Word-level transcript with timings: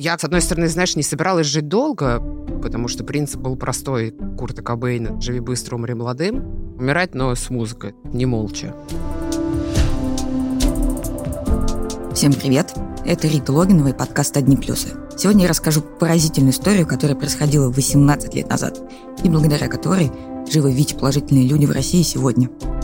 Я, 0.00 0.16
с 0.16 0.22
одной 0.22 0.40
стороны, 0.40 0.68
знаешь, 0.68 0.94
не 0.94 1.02
собиралась 1.02 1.48
жить 1.48 1.66
долго, 1.66 2.22
потому 2.62 2.86
что 2.86 3.02
принцип 3.02 3.40
был 3.40 3.56
простой. 3.56 4.14
Курта 4.38 4.62
Кобейна 4.62 5.20
«Живи 5.20 5.40
быстро, 5.40 5.74
умри 5.74 5.94
молодым». 5.94 6.76
Умирать, 6.78 7.16
но 7.16 7.34
с 7.34 7.50
музыкой, 7.50 7.96
не 8.04 8.24
молча. 8.24 8.72
Всем 12.14 12.32
привет! 12.32 12.72
Это 13.04 13.26
Рита 13.26 13.52
Логинова 13.52 13.88
и 13.88 13.92
подкаст 13.92 14.36
«Одни 14.36 14.56
плюсы». 14.56 14.90
Сегодня 15.16 15.42
я 15.42 15.48
расскажу 15.48 15.80
поразительную 15.80 16.52
историю, 16.52 16.86
которая 16.86 17.16
происходила 17.16 17.68
18 17.68 18.34
лет 18.34 18.48
назад, 18.48 18.80
и 19.24 19.28
благодаря 19.28 19.66
которой 19.66 20.12
живы 20.48 20.70
ВИЧ-положительные 20.74 21.48
люди 21.48 21.66
в 21.66 21.72
России 21.72 22.02
сегодня– 22.02 22.48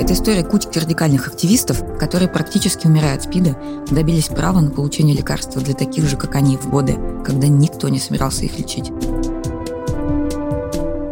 это 0.00 0.14
история 0.14 0.42
кучки 0.42 0.78
радикальных 0.78 1.28
активистов, 1.28 1.82
которые 1.98 2.28
практически 2.28 2.86
умирая 2.86 3.16
от 3.16 3.24
СПИДа, 3.24 3.54
добились 3.90 4.28
права 4.28 4.60
на 4.60 4.70
получение 4.70 5.14
лекарства 5.14 5.60
для 5.60 5.74
таких 5.74 6.08
же, 6.08 6.16
как 6.16 6.36
они, 6.36 6.56
в 6.56 6.70
годы, 6.70 6.96
когда 7.22 7.48
никто 7.48 7.88
не 7.90 7.98
собирался 7.98 8.46
их 8.46 8.58
лечить. 8.58 8.90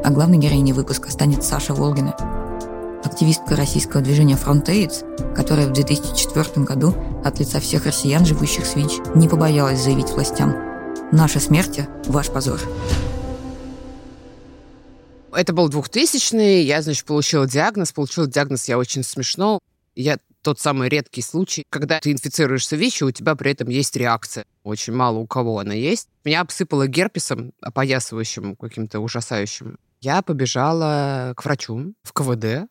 А 0.02 0.10
главной 0.10 0.38
героиней 0.38 0.72
выпуска 0.72 1.10
станет 1.10 1.44
Саша 1.44 1.74
Волгина, 1.74 2.16
активистка 3.04 3.56
российского 3.56 4.02
движения 4.02 4.38
AIDS, 4.38 5.34
которая 5.34 5.66
в 5.66 5.72
2004 5.72 6.64
году 6.64 6.94
от 7.22 7.38
лица 7.40 7.60
всех 7.60 7.84
россиян, 7.84 8.24
живущих 8.24 8.64
с 8.64 8.74
ВИЧ, 8.74 9.00
не 9.14 9.28
побоялась 9.28 9.82
заявить 9.82 10.12
властям 10.12 10.56
«Наша 11.12 11.40
смерть– 11.40 11.80
ваш 12.06 12.28
позор». 12.30 12.58
Это 15.32 15.52
был 15.52 15.68
2000 15.68 16.62
я, 16.62 16.82
значит, 16.82 17.04
получила 17.04 17.46
диагноз. 17.46 17.92
Получила 17.92 18.26
диагноз 18.26 18.68
я 18.68 18.78
очень 18.78 19.02
смешно. 19.02 19.60
Я 19.94 20.18
тот 20.42 20.60
самый 20.60 20.88
редкий 20.88 21.22
случай, 21.22 21.64
когда 21.68 22.00
ты 22.00 22.12
инфицируешься 22.12 22.76
ВИЧ, 22.76 23.02
и 23.02 23.04
у 23.04 23.10
тебя 23.10 23.34
при 23.34 23.50
этом 23.50 23.68
есть 23.68 23.96
реакция. 23.96 24.44
Очень 24.62 24.94
мало 24.94 25.18
у 25.18 25.26
кого 25.26 25.58
она 25.58 25.74
есть. 25.74 26.08
Меня 26.24 26.40
обсыпало 26.40 26.86
герпесом, 26.86 27.52
опоясывающим, 27.60 28.56
каким-то 28.56 29.00
ужасающим. 29.00 29.78
Я 30.00 30.22
побежала 30.22 31.34
к 31.36 31.44
врачу 31.44 31.94
в 32.04 32.12
КВД, 32.12 32.70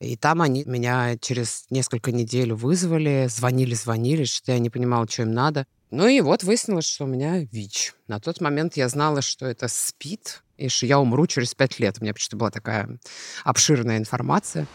и 0.00 0.16
там 0.16 0.42
они 0.42 0.64
меня 0.64 1.16
через 1.18 1.64
несколько 1.70 2.12
недель 2.12 2.52
вызвали, 2.52 3.28
звонили-звонили, 3.28 4.24
что 4.24 4.52
я 4.52 4.58
не 4.58 4.70
понимала, 4.70 5.08
что 5.08 5.22
им 5.22 5.32
надо. 5.32 5.66
Ну 5.90 6.06
и 6.06 6.20
вот 6.20 6.44
выяснилось, 6.44 6.86
что 6.86 7.04
у 7.04 7.08
меня 7.08 7.40
ВИЧ. 7.40 7.94
На 8.06 8.20
тот 8.20 8.40
момент 8.40 8.76
я 8.76 8.88
знала, 8.88 9.22
что 9.22 9.46
это 9.46 9.66
СПИД, 9.66 10.42
и 10.60 10.68
что 10.68 10.86
я 10.86 11.00
умру 11.00 11.26
через 11.26 11.54
пять 11.54 11.80
лет. 11.80 11.96
У 12.00 12.04
меня 12.04 12.12
почти 12.12 12.36
была 12.36 12.50
такая 12.50 12.98
обширная 13.44 13.98
информация. 13.98 14.66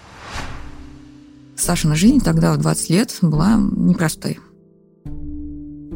Сашина 1.55 1.95
жизнь 1.95 2.21
тогда, 2.21 2.53
в 2.53 2.57
20 2.57 2.89
лет, 2.89 3.17
была 3.21 3.55
непростой. 3.55 4.39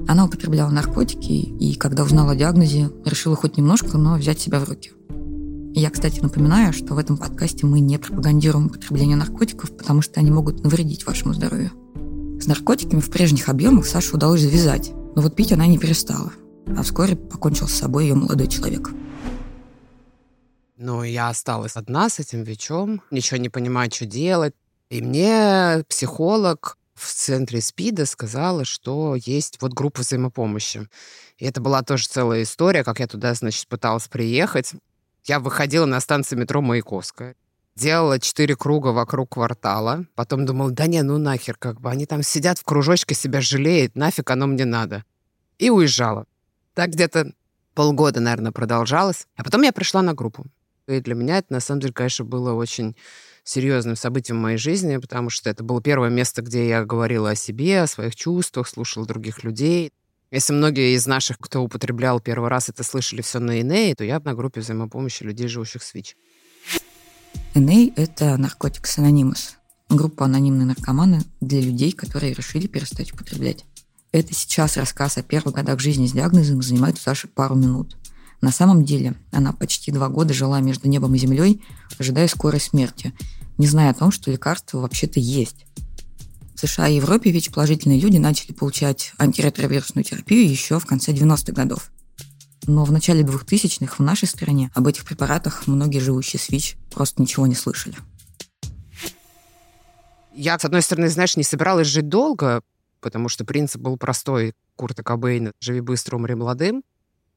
Она 0.07 0.25
употребляла 0.25 0.69
наркотики, 0.69 1.31
и 1.31 1.75
когда 1.75 2.03
узнала 2.03 2.31
о 2.31 2.35
диагнозе, 2.35 2.89
решила 3.05 3.35
хоть 3.35 3.57
немножко, 3.57 3.97
но 3.97 4.15
взять 4.15 4.39
себя 4.39 4.59
в 4.59 4.67
руки. 4.67 4.91
Я, 5.73 5.91
кстати, 5.91 6.19
напоминаю, 6.19 6.73
что 6.73 6.95
в 6.95 6.97
этом 6.97 7.17
подкасте 7.17 7.65
мы 7.65 7.79
не 7.79 7.99
пропагандируем 7.99 8.67
употребление 8.67 9.15
наркотиков, 9.15 9.75
потому 9.75 10.01
что 10.01 10.19
они 10.19 10.31
могут 10.31 10.63
навредить 10.63 11.05
вашему 11.05 11.33
здоровью. 11.33 11.71
С 12.41 12.47
наркотиками 12.47 13.01
в 13.01 13.09
прежних 13.11 13.49
объемах 13.49 13.85
Саше 13.85 14.15
удалось 14.15 14.41
завязать, 14.41 14.91
но 15.15 15.21
вот 15.21 15.35
пить 15.35 15.51
она 15.51 15.67
не 15.67 15.77
перестала, 15.77 16.31
а 16.75 16.81
вскоре 16.81 17.15
покончил 17.15 17.67
с 17.67 17.73
собой 17.73 18.05
ее 18.07 18.15
молодой 18.15 18.47
человек. 18.47 18.89
Ну, 20.81 21.03
я 21.03 21.27
осталась 21.27 21.75
одна 21.75 22.07
с 22.07 22.19
этим 22.19 22.43
ВИЧом, 22.43 23.01
ничего 23.11 23.35
не 23.35 23.49
понимаю, 23.49 23.91
что 23.91 24.05
делать. 24.05 24.55
И 24.89 25.01
мне 25.01 25.83
психолог 25.89 26.77
в 26.95 27.05
центре 27.05 27.59
СПИДа 27.59 28.05
сказала, 28.05 28.63
что 28.63 29.15
есть 29.17 29.61
вот 29.61 29.73
группа 29.73 29.99
взаимопомощи. 29.99 30.87
И 31.37 31.45
это 31.45 31.59
была 31.59 31.83
тоже 31.83 32.07
целая 32.07 32.43
история, 32.43 32.85
как 32.85 33.01
я 33.01 33.07
туда, 33.07 33.33
значит, 33.33 33.67
пыталась 33.67 34.07
приехать. 34.07 34.71
Я 35.25 35.41
выходила 35.41 35.85
на 35.85 35.99
станции 35.99 36.37
метро 36.37 36.61
Маяковская, 36.61 37.35
делала 37.75 38.17
четыре 38.17 38.55
круга 38.55 38.87
вокруг 38.93 39.33
квартала, 39.33 40.05
потом 40.15 40.45
думала, 40.45 40.71
да 40.71 40.87
не, 40.87 41.01
ну 41.01 41.17
нахер, 41.17 41.57
как 41.57 41.81
бы, 41.81 41.89
они 41.89 42.05
там 42.05 42.23
сидят 42.23 42.57
в 42.57 42.63
кружочке, 42.63 43.15
себя 43.15 43.41
жалеют, 43.41 43.97
нафиг 43.97 44.31
оно 44.31 44.47
мне 44.47 44.63
надо. 44.63 45.03
И 45.57 45.69
уезжала. 45.69 46.25
Так 46.73 46.91
где-то 46.91 47.33
полгода, 47.73 48.21
наверное, 48.21 48.53
продолжалось. 48.53 49.27
А 49.35 49.43
потом 49.43 49.63
я 49.63 49.73
пришла 49.73 50.01
на 50.01 50.13
группу. 50.13 50.45
И 50.89 51.01
для 51.01 51.15
меня 51.15 51.37
это, 51.37 51.53
на 51.53 51.59
самом 51.59 51.81
деле, 51.81 51.93
конечно, 51.93 52.25
было 52.25 52.53
очень 52.53 52.95
серьезным 53.43 53.95
событием 53.95 54.37
в 54.37 54.41
моей 54.41 54.57
жизни, 54.57 54.97
потому 54.97 55.29
что 55.29 55.49
это 55.49 55.63
было 55.63 55.81
первое 55.81 56.09
место, 56.09 56.41
где 56.41 56.67
я 56.67 56.83
говорила 56.83 57.31
о 57.31 57.35
себе, 57.35 57.81
о 57.81 57.87
своих 57.87 58.15
чувствах, 58.15 58.67
слушала 58.67 59.05
других 59.05 59.43
людей. 59.43 59.91
Если 60.31 60.53
многие 60.53 60.95
из 60.95 61.07
наших, 61.07 61.39
кто 61.39 61.61
употреблял 61.61 62.19
первый 62.19 62.49
раз, 62.49 62.69
это 62.69 62.83
слышали 62.83 63.21
все 63.21 63.39
на 63.39 63.61
ИНЕ, 63.61 63.95
то 63.95 64.03
я 64.03 64.19
на 64.19 64.33
группе 64.33 64.61
взаимопомощи 64.61 65.23
людей, 65.23 65.47
живущих 65.47 65.81
с 65.81 65.93
ВИЧ. 65.93 66.15
ИНЕ– 67.55 67.93
это 67.95 68.37
наркотикс 68.37 68.99
анонимус, 68.99 69.57
группа 69.89 70.25
анонимные 70.25 70.67
наркоманы 70.67 71.21
для 71.41 71.61
людей, 71.61 71.91
которые 71.91 72.33
решили 72.33 72.67
перестать 72.67 73.11
употреблять. 73.13 73.65
Это 74.11 74.33
сейчас 74.33 74.77
рассказ 74.77 75.17
о 75.17 75.23
первых 75.23 75.55
годах 75.55 75.79
жизни 75.79 76.07
с 76.07 76.11
диагнозом 76.11 76.61
занимает 76.61 76.99
Саши 76.99 77.27
пару 77.27 77.55
минут. 77.55 77.95
На 78.41 78.51
самом 78.51 78.85
деле 78.85 79.15
она 79.31 79.51
почти 79.51 79.91
два 79.91 80.07
года 80.09 80.33
жила 80.33 80.59
между 80.61 80.87
небом 80.87 81.15
и 81.15 81.19
землей, 81.19 81.61
ожидая 81.97 82.27
скорой 82.27 82.61
смерти, 82.61 83.13
не 83.57 83.67
зная 83.67 83.91
о 83.91 83.93
том, 83.93 84.11
что 84.11 84.31
лекарство 84.31 84.79
вообще-то 84.79 85.19
есть. 85.19 85.65
В 86.55 86.59
США 86.59 86.87
и 86.87 86.95
Европе 86.95 87.31
ВИЧ-положительные 87.31 87.99
люди 87.99 88.17
начали 88.17 88.53
получать 88.53 89.13
антиретровирусную 89.17 90.03
терапию 90.03 90.49
еще 90.49 90.79
в 90.79 90.85
конце 90.85 91.11
90-х 91.11 91.53
годов. 91.53 91.91
Но 92.67 92.83
в 92.85 92.91
начале 92.91 93.23
2000-х 93.23 93.95
в 93.97 93.99
нашей 93.99 94.27
стране 94.27 94.69
об 94.73 94.87
этих 94.87 95.05
препаратах 95.05 95.67
многие 95.67 95.99
живущие 95.99 96.39
с 96.39 96.49
ВИЧ 96.49 96.77
просто 96.91 97.21
ничего 97.21 97.47
не 97.47 97.55
слышали. 97.55 97.95
Я, 100.33 100.57
с 100.57 100.65
одной 100.65 100.81
стороны, 100.81 101.09
знаешь, 101.09 101.35
не 101.35 101.43
собиралась 101.43 101.87
жить 101.87 102.07
долго, 102.07 102.61
потому 103.01 103.27
что 103.29 103.43
принцип 103.43 103.81
был 103.81 103.97
простой. 103.97 104.53
Курта 104.75 105.03
Кобейна 105.03 105.51
«Живи 105.59 105.81
быстро, 105.81 106.15
умри 106.15 106.35
молодым». 106.35 106.83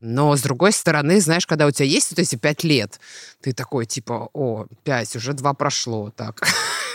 Но, 0.03 0.37
с 0.37 0.43
другой 0.43 0.73
стороны, 0.73 1.21
знаешь, 1.21 1.47
когда 1.47 1.65
у 1.65 1.71
тебя 1.71 1.87
есть 1.87 2.11
вот 2.11 2.19
эти 2.19 2.35
пять 2.35 2.65
лет, 2.65 2.99
ты 3.41 3.53
такой, 3.53 3.87
типа, 3.87 4.31
о, 4.33 4.67
пять, 4.83 5.15
уже 5.15 5.33
два 5.33 5.55
прошло, 5.55 6.11
так, 6.11 6.45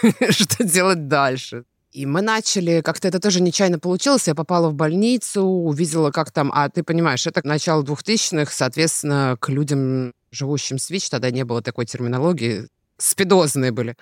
что 0.30 0.66
делать 0.66 1.08
дальше? 1.08 1.64
И 1.94 2.06
мы 2.06 2.22
начали, 2.22 2.82
как-то 2.82 3.08
это 3.08 3.22
тоже 3.22 3.42
нечаянно 3.42 3.80
получилось, 3.80 4.28
я 4.28 4.36
попала 4.36 4.68
в 4.68 4.74
больницу, 4.74 5.42
увидела, 5.42 6.12
как 6.12 6.32
там, 6.32 6.52
а 6.54 6.68
ты 6.68 6.84
понимаешь, 6.84 7.26
это 7.26 7.40
начало 7.48 7.82
двухтысячных, 7.82 8.52
соответственно, 8.52 9.38
к 9.40 9.48
людям, 9.48 10.12
живущим 10.32 10.78
с 10.78 10.90
ВИЧ, 10.90 11.10
тогда 11.10 11.32
не 11.32 11.46
было 11.46 11.62
такой 11.62 11.86
терминологии, 11.86 12.68
спидозные 12.98 13.72
были. 13.72 13.96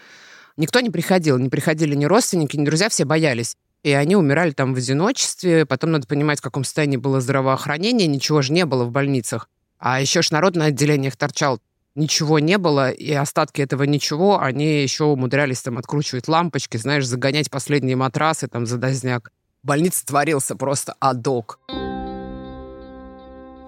Никто 0.58 0.80
не 0.80 0.90
приходил, 0.90 1.38
не 1.38 1.50
приходили 1.50 1.94
ни 1.94 2.06
родственники, 2.06 2.58
ни 2.58 2.66
друзья, 2.66 2.90
все 2.90 3.06
боялись 3.06 3.56
и 3.86 3.92
они 3.92 4.16
умирали 4.16 4.50
там 4.50 4.74
в 4.74 4.78
одиночестве. 4.78 5.64
Потом 5.68 5.92
надо 5.92 6.08
понимать, 6.08 6.40
в 6.40 6.42
каком 6.42 6.64
состоянии 6.64 6.98
было 6.98 7.22
здравоохранение. 7.22 8.08
Ничего 8.08 8.42
же 8.42 8.52
не 8.52 8.66
было 8.66 8.84
в 8.84 8.90
больницах. 8.90 9.48
А 9.78 10.02
еще 10.02 10.24
ж 10.24 10.32
народ 10.32 10.56
на 10.56 10.66
отделениях 10.66 11.16
торчал. 11.16 11.60
Ничего 11.94 12.40
не 12.40 12.58
было, 12.58 12.90
и 12.90 13.14
остатки 13.14 13.62
этого 13.62 13.84
ничего, 13.84 14.42
они 14.42 14.82
еще 14.82 15.04
умудрялись 15.04 15.62
там 15.62 15.78
откручивать 15.78 16.28
лампочки, 16.28 16.78
знаешь, 16.78 17.06
загонять 17.06 17.52
последние 17.52 17.96
матрасы 17.96 18.48
там 18.48 18.66
за 18.66 18.78
дозняк. 18.78 19.32
В 19.62 19.68
больнице 19.68 20.04
творился 20.04 20.56
просто 20.56 20.96
адок. 21.00 21.60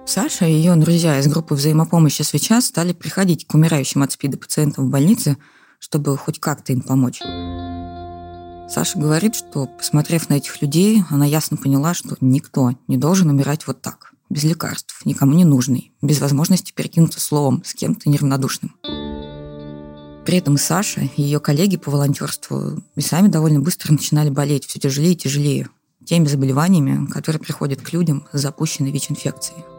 Саша 0.07 0.45
и 0.45 0.51
ее 0.51 0.75
друзья 0.77 1.19
из 1.19 1.27
группы 1.27 1.53
взаимопомощи 1.53 2.23
«Свеча» 2.23 2.59
стали 2.61 2.93
приходить 2.93 3.45
к 3.45 3.53
умирающим 3.53 4.01
от 4.01 4.13
СПИДа 4.13 4.39
пациентам 4.39 4.87
в 4.87 4.89
больнице, 4.89 5.37
чтобы 5.77 6.17
хоть 6.17 6.39
как-то 6.39 6.73
им 6.73 6.81
помочь. 6.81 7.21
Саша 8.69 8.99
говорит, 8.99 9.33
что, 9.33 9.65
посмотрев 9.65 10.29
на 10.29 10.35
этих 10.35 10.61
людей, 10.61 11.01
она 11.09 11.25
ясно 11.25 11.55
поняла, 11.55 11.93
что 11.93 12.17
никто 12.19 12.71
не 12.87 12.97
должен 12.97 13.29
умирать 13.29 13.65
вот 13.65 13.81
так, 13.81 14.13
без 14.29 14.43
лекарств, 14.43 15.05
никому 15.05 15.33
не 15.33 15.45
нужный, 15.45 15.93
без 16.01 16.19
возможности 16.19 16.73
перекинуться 16.73 17.21
словом 17.21 17.63
с 17.65 17.73
кем-то 17.73 18.09
неравнодушным. 18.09 18.75
При 20.25 20.37
этом 20.37 20.57
Саша, 20.57 21.09
и 21.15 21.21
ее 21.21 21.39
коллеги 21.39 21.77
по 21.77 21.89
волонтерству 21.89 22.83
и 22.95 23.01
сами 23.01 23.29
довольно 23.29 23.61
быстро 23.61 23.93
начинали 23.93 24.29
болеть 24.29 24.65
все 24.65 24.79
тяжелее 24.79 25.13
и 25.13 25.17
тяжелее 25.17 25.69
теми 26.05 26.25
заболеваниями, 26.25 27.07
которые 27.07 27.39
приходят 27.39 27.81
к 27.81 27.93
людям 27.93 28.27
с 28.33 28.41
запущенной 28.41 28.91
ВИЧ-инфекцией. 28.91 29.76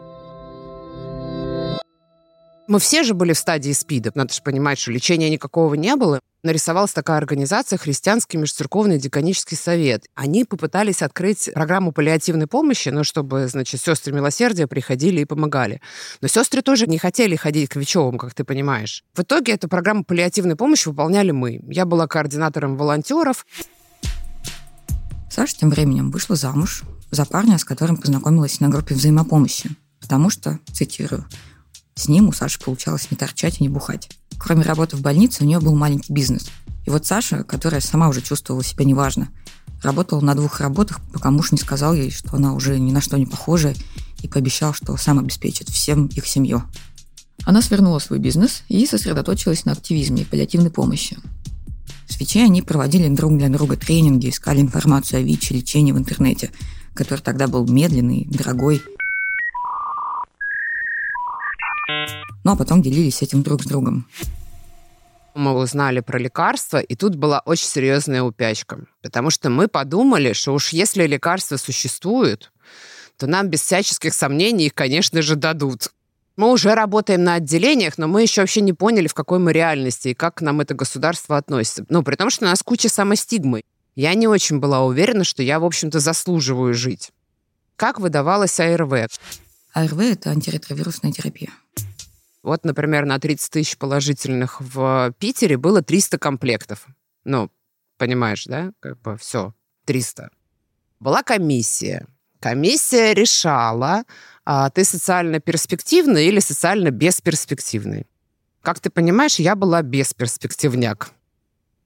Мы 2.69 2.77
все 2.79 3.01
же 3.01 3.15
были 3.15 3.33
в 3.33 3.37
стадии 3.39 3.71
СПИДа. 3.71 4.11
Надо 4.13 4.31
же 4.31 4.43
понимать, 4.43 4.77
что 4.77 4.91
лечения 4.91 5.31
никакого 5.31 5.73
не 5.73 5.95
было. 5.95 6.19
Нарисовалась 6.43 6.93
такая 6.93 7.17
организация 7.17 7.79
Христианский 7.79 8.37
межцерковный 8.37 8.99
деканический 8.99 9.57
совет. 9.57 10.05
Они 10.13 10.45
попытались 10.45 11.01
открыть 11.01 11.49
программу 11.51 11.91
паллиативной 11.91 12.45
помощи, 12.45 12.89
ну, 12.89 13.03
чтобы, 13.03 13.47
значит, 13.47 13.81
сестры 13.81 14.13
милосердия 14.13 14.67
приходили 14.67 15.21
и 15.21 15.25
помогали. 15.25 15.81
Но 16.21 16.27
сестры 16.27 16.61
тоже 16.61 16.85
не 16.85 16.99
хотели 16.99 17.35
ходить 17.35 17.69
к 17.69 17.75
Вечевым, 17.75 18.19
как 18.19 18.35
ты 18.35 18.43
понимаешь. 18.43 19.03
В 19.15 19.21
итоге 19.21 19.53
эту 19.53 19.67
программу 19.67 20.03
паллиативной 20.03 20.55
помощи 20.55 20.89
выполняли 20.89 21.31
мы. 21.31 21.61
Я 21.69 21.85
была 21.85 22.05
координатором 22.05 22.77
волонтеров. 22.77 23.47
Саша 25.31 25.57
тем 25.57 25.71
временем 25.71 26.11
вышла 26.11 26.35
замуж, 26.35 26.83
за 27.09 27.25
парня, 27.25 27.57
с 27.57 27.65
которым 27.65 27.97
познакомилась 27.97 28.59
на 28.59 28.69
группе 28.69 28.93
взаимопомощи. 28.93 29.71
Потому 29.99 30.29
что, 30.29 30.59
цитирую, 30.71 31.25
с 31.99 32.07
ним 32.07 32.29
у 32.29 32.31
Саши 32.31 32.59
получалось 32.59 33.11
не 33.11 33.17
торчать 33.17 33.59
и 33.59 33.63
не 33.63 33.69
бухать. 33.69 34.09
Кроме 34.37 34.63
работы 34.63 34.95
в 34.95 35.01
больнице, 35.01 35.43
у 35.43 35.45
нее 35.45 35.59
был 35.59 35.75
маленький 35.75 36.13
бизнес. 36.13 36.47
И 36.85 36.89
вот 36.89 37.05
Саша, 37.05 37.43
которая 37.43 37.81
сама 37.81 38.07
уже 38.07 38.21
чувствовала 38.21 38.63
себя 38.63 38.85
неважно, 38.85 39.29
работала 39.83 40.21
на 40.21 40.33
двух 40.33 40.61
работах, 40.61 41.01
пока 41.11 41.29
муж 41.29 41.51
не 41.51 41.57
сказал 41.57 41.93
ей, 41.93 42.09
что 42.09 42.37
она 42.37 42.53
уже 42.53 42.79
ни 42.79 42.93
на 42.93 43.01
что 43.01 43.17
не 43.17 43.25
похожа, 43.25 43.73
и 44.21 44.29
пообещал, 44.29 44.73
что 44.73 44.95
сам 44.95 45.19
обеспечит 45.19 45.67
всем 45.67 46.07
их 46.07 46.25
семью. 46.25 46.63
Она 47.43 47.61
свернула 47.61 47.99
свой 47.99 48.19
бизнес 48.19 48.63
и 48.69 48.85
сосредоточилась 48.85 49.65
на 49.65 49.73
активизме 49.73 50.21
и 50.21 50.25
паллиативной 50.25 50.71
помощи. 50.71 51.17
В 52.07 52.19
Виче 52.19 52.43
они 52.43 52.61
проводили 52.61 53.13
друг 53.13 53.37
для 53.37 53.49
друга 53.49 53.75
тренинги, 53.75 54.29
искали 54.29 54.61
информацию 54.61 55.19
о 55.19 55.23
ВИЧ 55.23 55.51
и 55.51 55.53
лечении 55.55 55.91
в 55.91 55.97
интернете, 55.97 56.51
который 56.93 57.19
тогда 57.19 57.47
был 57.47 57.67
медленный, 57.67 58.25
дорогой. 58.29 58.81
Ну 62.43 62.51
а 62.51 62.55
потом 62.55 62.81
делились 62.81 63.21
этим 63.21 63.43
друг 63.43 63.63
с 63.63 63.65
другом. 63.65 64.07
Мы 65.35 65.53
узнали 65.53 65.99
про 65.99 66.17
лекарства, 66.17 66.79
и 66.79 66.95
тут 66.95 67.15
была 67.15 67.39
очень 67.45 67.67
серьезная 67.67 68.23
упячка. 68.23 68.79
Потому 69.01 69.29
что 69.29 69.49
мы 69.49 69.67
подумали, 69.67 70.33
что 70.33 70.53
уж 70.53 70.69
если 70.69 71.05
лекарства 71.05 71.57
существуют, 71.57 72.51
то 73.17 73.27
нам 73.27 73.47
без 73.47 73.61
всяческих 73.61 74.13
сомнений 74.13 74.67
их, 74.67 74.73
конечно 74.73 75.21
же, 75.21 75.35
дадут. 75.35 75.91
Мы 76.35 76.51
уже 76.51 76.73
работаем 76.73 77.23
на 77.23 77.35
отделениях, 77.35 77.97
но 77.97 78.07
мы 78.07 78.21
еще 78.21 78.41
вообще 78.41 78.61
не 78.61 78.71
поняли, 78.71 79.07
в 79.07 79.13
какой 79.13 79.39
мы 79.39 79.51
реальности 79.51 80.09
и 80.09 80.13
как 80.13 80.35
к 80.35 80.41
нам 80.41 80.61
это 80.61 80.73
государство 80.73 81.35
относится. 81.35 81.85
Ну, 81.89 82.01
при 82.01 82.15
том, 82.15 82.29
что 82.29 82.45
у 82.45 82.47
нас 82.47 82.63
куча 82.63 82.87
самостигмы. 82.87 83.61
Я 83.95 84.13
не 84.13 84.27
очень 84.27 84.59
была 84.59 84.85
уверена, 84.85 85.25
что 85.25 85.43
я, 85.43 85.59
в 85.59 85.65
общем-то, 85.65 85.99
заслуживаю 85.99 86.73
жить. 86.73 87.11
Как 87.75 87.99
выдавалась 87.99 88.57
АРВ? 88.59 89.09
АРВ– 89.73 89.99
это 89.99 90.29
антиретровирусная 90.29 91.11
терапия. 91.11 91.49
Вот, 92.41 92.63
например, 92.63 93.05
на 93.05 93.19
30 93.19 93.51
тысяч 93.51 93.77
положительных 93.77 94.61
в 94.61 95.13
Питере 95.19 95.57
было 95.57 95.81
300 95.81 96.17
комплектов. 96.17 96.87
Ну, 97.25 97.51
понимаешь, 97.97 98.45
да? 98.45 98.71
Как 98.79 98.99
бы 99.01 99.17
все, 99.17 99.53
300. 99.85 100.29
Была 100.99 101.23
комиссия. 101.23 102.07
Комиссия 102.39 103.13
решала, 103.13 104.03
а 104.45 104.69
ты 104.69 104.85
социально 104.85 105.39
перспективный 105.39 106.27
или 106.27 106.39
социально 106.39 106.89
бесперспективный. 106.89 108.07
Как 108.61 108.79
ты 108.79 108.89
понимаешь, 108.89 109.39
я 109.39 109.55
была 109.55 109.81
бесперспективняк. 109.81 111.11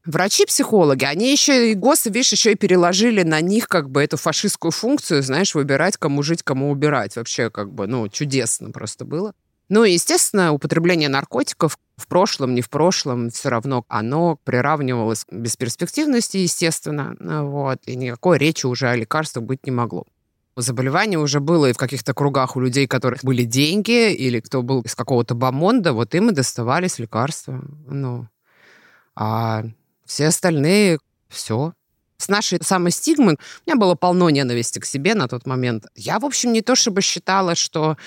Врачи-психологи, 0.05 1.05
они 1.05 1.31
еще 1.31 1.71
и 1.71 1.75
ГОСы, 1.75 2.09
видишь, 2.09 2.33
еще 2.33 2.51
и 2.51 2.55
переложили 2.55 3.23
на 3.23 3.39
них 3.39 3.67
как 3.67 3.89
бы 3.89 4.03
эту 4.03 4.17
фашистскую 4.17 4.71
функцию, 4.71 5.23
знаешь, 5.23 5.55
выбирать, 5.55 5.97
кому 5.97 6.23
жить, 6.23 6.43
кому 6.43 6.69
убирать. 6.71 7.15
Вообще 7.15 7.49
как 7.49 7.71
бы, 7.71 7.87
ну, 7.87 8.09
чудесно 8.09 8.71
просто 8.71 9.05
было. 9.05 9.33
Ну 9.69 9.83
естественно, 9.83 10.51
употребление 10.51 11.09
наркотиков 11.09 11.77
в 11.95 12.07
прошлом, 12.07 12.53
не 12.53 12.61
в 12.61 12.69
прошлом, 12.69 13.29
все 13.29 13.49
равно 13.49 13.85
оно 13.87 14.37
приравнивалось 14.43 15.25
к 15.25 15.31
бесперспективности, 15.31 16.37
естественно. 16.37 17.15
Вот, 17.19 17.79
и 17.85 17.95
никакой 17.95 18.37
речи 18.37 18.65
уже 18.65 18.89
о 18.89 18.95
лекарствах 18.95 19.45
быть 19.45 19.65
не 19.65 19.71
могло. 19.71 20.05
Заболевание 20.55 21.17
уже 21.17 21.39
было 21.39 21.69
и 21.69 21.73
в 21.73 21.77
каких-то 21.77 22.13
кругах 22.13 22.55
у 22.55 22.59
людей, 22.59 22.85
у 22.85 22.89
которых 22.89 23.23
были 23.23 23.43
деньги, 23.43 24.13
или 24.13 24.39
кто 24.39 24.61
был 24.61 24.81
из 24.81 24.93
какого-то 24.93 25.33
бомонда, 25.33 25.93
вот 25.93 26.13
им 26.13 26.29
и 26.29 26.33
доставались 26.33 26.99
лекарства. 26.99 27.63
Ну, 27.87 28.27
а 29.15 29.63
все 30.05 30.27
остальные 30.27 30.99
все. 31.29 31.73
С 32.17 32.27
нашей 32.29 32.59
самой 32.61 32.91
стигмы 32.91 33.33
у 33.33 33.69
меня 33.69 33.79
было 33.79 33.95
полно 33.95 34.29
ненависти 34.29 34.79
к 34.79 34.85
себе 34.85 35.15
на 35.15 35.27
тот 35.27 35.47
момент. 35.47 35.87
Я, 35.95 36.19
в 36.19 36.25
общем, 36.25 36.53
не 36.53 36.61
то 36.61 36.75
чтобы 36.75 37.01
считала, 37.01 37.55
что 37.55 37.97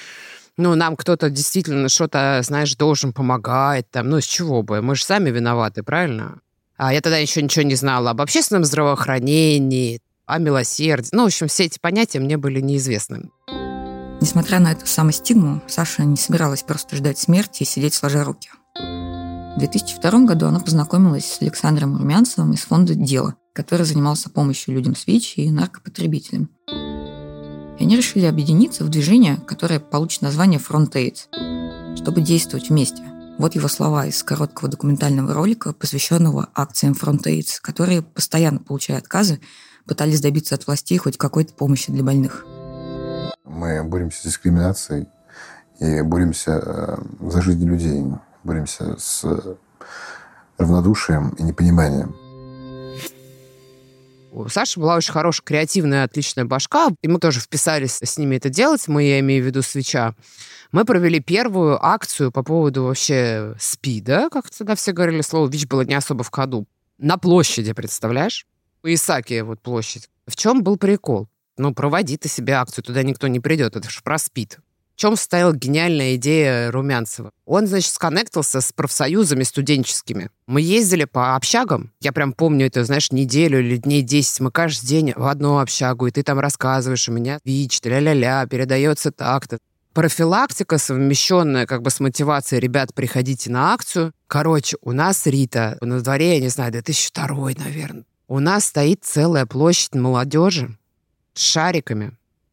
ну, 0.56 0.74
нам 0.74 0.96
кто-то 0.96 1.28
действительно 1.30 1.88
что-то, 1.88 2.40
знаешь, 2.42 2.74
должен 2.76 3.12
помогать, 3.12 3.90
там, 3.90 4.08
ну, 4.08 4.20
с 4.20 4.24
чего 4.24 4.62
бы? 4.62 4.80
Мы 4.80 4.96
же 4.96 5.04
сами 5.04 5.30
виноваты, 5.30 5.82
правильно? 5.82 6.40
А 6.76 6.92
я 6.92 7.00
тогда 7.00 7.18
еще 7.18 7.42
ничего 7.42 7.64
не 7.64 7.74
знала 7.74 8.10
об 8.10 8.20
общественном 8.20 8.64
здравоохранении, 8.64 10.00
о 10.26 10.38
милосердии. 10.38 11.10
Ну, 11.12 11.22
в 11.22 11.26
общем, 11.26 11.48
все 11.48 11.64
эти 11.64 11.78
понятия 11.78 12.20
мне 12.20 12.36
были 12.36 12.60
неизвестны. 12.60 13.30
Несмотря 14.20 14.60
на 14.60 14.72
эту 14.72 14.86
самостигму, 14.86 15.62
Саша 15.66 16.04
не 16.04 16.16
собиралась 16.16 16.62
просто 16.62 16.96
ждать 16.96 17.18
смерти 17.18 17.62
и 17.62 17.66
сидеть 17.66 17.94
сложа 17.94 18.24
руки. 18.24 18.50
В 18.74 19.58
2002 19.58 20.20
году 20.24 20.46
она 20.46 20.60
познакомилась 20.60 21.24
с 21.24 21.42
Александром 21.42 21.96
Румянцевым 21.96 22.52
из 22.52 22.60
фонда 22.60 22.94
«Дело», 22.94 23.36
который 23.54 23.86
занимался 23.86 24.30
помощью 24.30 24.74
людям 24.74 24.94
с 24.96 25.06
ВИЧ 25.06 25.34
и 25.36 25.50
наркопотребителям. 25.50 26.50
И 27.78 27.82
они 27.82 27.96
решили 27.96 28.24
объединиться 28.24 28.84
в 28.84 28.88
движение, 28.88 29.36
которое 29.36 29.80
получит 29.80 30.22
название 30.22 30.58
«Фронт 30.58 30.96
AIDS», 30.96 31.96
чтобы 31.96 32.22
действовать 32.22 32.70
вместе. 32.70 33.02
Вот 33.38 33.54
его 33.54 33.68
слова 33.68 34.06
из 34.06 34.22
короткого 34.22 34.70
документального 34.70 35.34
ролика, 35.34 35.74
посвященного 35.74 36.48
акциям 36.54 36.94
«Фронт 36.94 37.26
AIDS», 37.26 37.58
которые, 37.60 38.00
постоянно 38.00 38.60
получая 38.60 38.98
отказы, 38.98 39.40
пытались 39.84 40.22
добиться 40.22 40.54
от 40.54 40.66
властей 40.66 40.96
хоть 40.96 41.18
какой-то 41.18 41.52
помощи 41.52 41.92
для 41.92 42.02
больных. 42.02 42.46
Мы 43.44 43.84
боремся 43.84 44.20
с 44.20 44.24
дискриминацией 44.24 45.06
и 45.78 46.00
боремся 46.00 46.52
э, 46.52 46.96
за 47.30 47.42
жизнь 47.42 47.64
людей, 47.66 48.04
боремся 48.42 48.96
с 48.98 49.24
равнодушием 50.56 51.30
и 51.38 51.42
непониманием. 51.42 52.16
У 54.36 54.50
Саши 54.50 54.78
была 54.78 54.96
очень 54.96 55.14
хорошая, 55.14 55.42
креативная, 55.46 56.04
отличная 56.04 56.44
башка, 56.44 56.90
и 57.00 57.08
мы 57.08 57.18
тоже 57.18 57.40
вписались 57.40 58.02
с 58.02 58.18
ними 58.18 58.36
это 58.36 58.50
делать, 58.50 58.86
мы, 58.86 59.02
я 59.02 59.20
имею 59.20 59.42
в 59.42 59.46
виду 59.46 59.62
свеча. 59.62 60.14
Мы 60.72 60.84
провели 60.84 61.20
первую 61.20 61.82
акцию 61.82 62.30
по 62.30 62.42
поводу 62.42 62.82
вообще 62.84 63.54
СПИДа, 63.58 64.28
как 64.30 64.50
тогда 64.50 64.74
все 64.74 64.92
говорили, 64.92 65.22
слово 65.22 65.48
ВИЧ 65.48 65.66
было 65.68 65.80
не 65.82 65.94
особо 65.94 66.22
в 66.22 66.30
ходу. 66.30 66.66
На 66.98 67.16
площади, 67.16 67.72
представляешь? 67.72 68.46
У 68.82 68.88
Исаки 68.88 69.40
вот 69.40 69.62
площадь. 69.62 70.10
В 70.26 70.36
чем 70.36 70.62
был 70.62 70.76
прикол? 70.76 71.28
Ну, 71.56 71.72
проводи 71.72 72.18
ты 72.18 72.28
себе 72.28 72.56
акцию, 72.56 72.84
туда 72.84 73.02
никто 73.02 73.28
не 73.28 73.40
придет, 73.40 73.74
это 73.74 73.88
же 73.88 74.02
про 74.02 74.18
СПИД. 74.18 74.58
Чем 74.96 75.14
стояла 75.16 75.54
гениальная 75.54 76.16
идея 76.16 76.70
Румянцева? 76.70 77.30
Он, 77.44 77.66
значит, 77.66 77.92
сконнектился 77.92 78.62
с 78.62 78.72
профсоюзами 78.72 79.42
студенческими. 79.42 80.30
Мы 80.46 80.62
ездили 80.62 81.04
по 81.04 81.36
общагам. 81.36 81.92
Я 82.00 82.12
прям 82.12 82.32
помню 82.32 82.66
это, 82.66 82.82
знаешь, 82.84 83.12
неделю 83.12 83.60
или 83.60 83.76
дней 83.76 84.00
10. 84.00 84.40
Мы 84.40 84.50
каждый 84.50 84.86
день 84.86 85.12
в 85.14 85.26
одну 85.26 85.58
общагу, 85.58 86.06
и 86.06 86.10
ты 86.10 86.22
там 86.22 86.38
рассказываешь, 86.40 87.08
у 87.10 87.12
меня 87.12 87.40
ВИЧ, 87.44 87.82
ля-ля-ля, 87.84 88.46
передается 88.46 89.12
так-то 89.12 89.58
профилактика, 89.92 90.78
совмещенная 90.78 91.66
как 91.66 91.82
бы 91.82 91.90
с 91.90 92.00
мотивацией 92.00 92.60
ребят, 92.60 92.94
приходите 92.94 93.50
на 93.50 93.74
акцию. 93.74 94.12
Короче, 94.28 94.76
у 94.80 94.92
нас 94.92 95.26
Рита 95.26 95.76
на 95.80 96.00
дворе, 96.00 96.34
я 96.34 96.40
не 96.40 96.48
знаю, 96.48 96.72
2002, 96.72 97.52
наверное. 97.58 98.04
У 98.28 98.38
нас 98.38 98.64
стоит 98.66 99.04
целая 99.04 99.46
площадь 99.46 99.94
молодежи 99.94 100.76
с 101.34 101.40
шариками. 101.40 102.12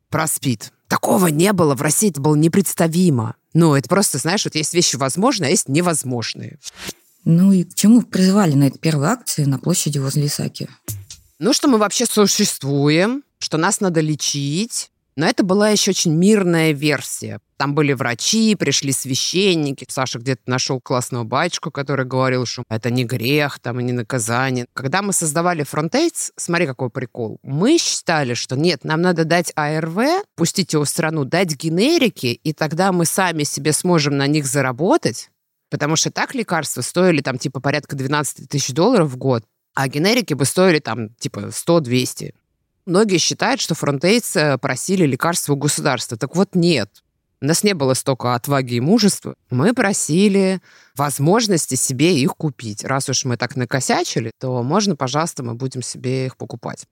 Проспит. 0.09 0.71
Такого 0.93 1.25
не 1.25 1.53
было 1.53 1.73
в 1.73 1.81
России, 1.81 2.11
это 2.11 2.21
было 2.21 2.35
непредставимо. 2.35 3.35
Ну, 3.55 3.73
это 3.73 3.89
просто, 3.89 4.19
знаешь, 4.19 4.45
вот 4.45 4.53
есть 4.53 4.75
вещи 4.75 4.95
возможные, 4.95 5.47
а 5.47 5.49
есть 5.49 5.67
невозможные. 5.67 6.59
Ну 7.25 7.51
и 7.51 7.63
к 7.63 7.73
чему 7.73 8.03
призывали 8.03 8.53
на 8.53 8.65
этой 8.65 8.77
первой 8.77 9.07
акции 9.07 9.45
на 9.45 9.57
площади 9.57 9.97
возле 9.97 10.27
Исаки? 10.27 10.69
Ну, 11.39 11.51
что 11.51 11.67
мы 11.67 11.79
вообще 11.79 12.05
существуем, 12.05 13.23
что 13.39 13.57
нас 13.57 13.81
надо 13.81 14.01
лечить, 14.01 14.91
но 15.15 15.25
это 15.25 15.43
была 15.43 15.69
еще 15.69 15.91
очень 15.91 16.13
мирная 16.13 16.71
версия. 16.71 17.39
Там 17.57 17.75
были 17.75 17.93
врачи, 17.93 18.55
пришли 18.55 18.91
священники. 18.91 19.85
Саша 19.87 20.19
где-то 20.19 20.41
нашел 20.47 20.81
классного 20.81 21.23
батюшку, 21.23 21.71
который 21.71 22.05
говорил, 22.05 22.45
что 22.45 22.63
это 22.69 22.89
не 22.89 23.05
грех, 23.05 23.59
там, 23.59 23.79
и 23.79 23.83
не 23.83 23.93
наказание. 23.93 24.65
Когда 24.73 25.01
мы 25.01 25.13
создавали 25.13 25.63
Frontates, 25.63 26.31
смотри, 26.35 26.65
какой 26.65 26.89
прикол. 26.89 27.39
Мы 27.43 27.77
считали, 27.77 28.33
что 28.33 28.55
нет, 28.55 28.83
нам 28.83 29.01
надо 29.01 29.23
дать 29.23 29.53
АРВ, 29.55 30.25
пустить 30.35 30.73
его 30.73 30.83
в 30.83 30.89
страну, 30.89 31.25
дать 31.25 31.55
генерики, 31.55 32.27
и 32.27 32.53
тогда 32.53 32.91
мы 32.91 33.05
сами 33.05 33.43
себе 33.43 33.71
сможем 33.71 34.17
на 34.17 34.27
них 34.27 34.45
заработать, 34.45 35.29
потому 35.69 35.95
что 35.95 36.11
так 36.11 36.35
лекарства 36.35 36.81
стоили 36.81 37.21
там 37.21 37.37
типа 37.37 37.61
порядка 37.61 37.95
12 37.95 38.49
тысяч 38.49 38.73
долларов 38.73 39.09
в 39.09 39.17
год, 39.17 39.45
а 39.73 39.87
генерики 39.87 40.33
бы 40.33 40.45
стоили 40.45 40.79
там 40.79 41.09
типа 41.15 41.51
100-200. 41.51 42.33
Многие 42.85 43.17
считают, 43.17 43.61
что 43.61 43.75
фронтейцы 43.75 44.57
просили 44.61 45.05
лекарства 45.05 45.53
у 45.53 45.57
государства. 45.57 46.17
Так 46.17 46.35
вот, 46.35 46.55
нет. 46.55 47.03
У 47.41 47.45
нас 47.45 47.63
не 47.63 47.73
было 47.73 47.93
столько 47.93 48.35
отваги 48.35 48.75
и 48.75 48.79
мужества. 48.79 49.35
Мы 49.49 49.73
просили 49.73 50.61
возможности 50.95 51.75
себе 51.75 52.17
их 52.17 52.35
купить. 52.35 52.85
Раз 52.85 53.09
уж 53.09 53.25
мы 53.25 53.35
так 53.35 53.55
накосячили, 53.55 54.31
то 54.39 54.63
можно, 54.63 54.95
пожалуйста, 54.95 55.43
мы 55.43 55.53
будем 55.53 55.81
себе 55.81 56.27
их 56.27 56.37
покупать. 56.37 56.85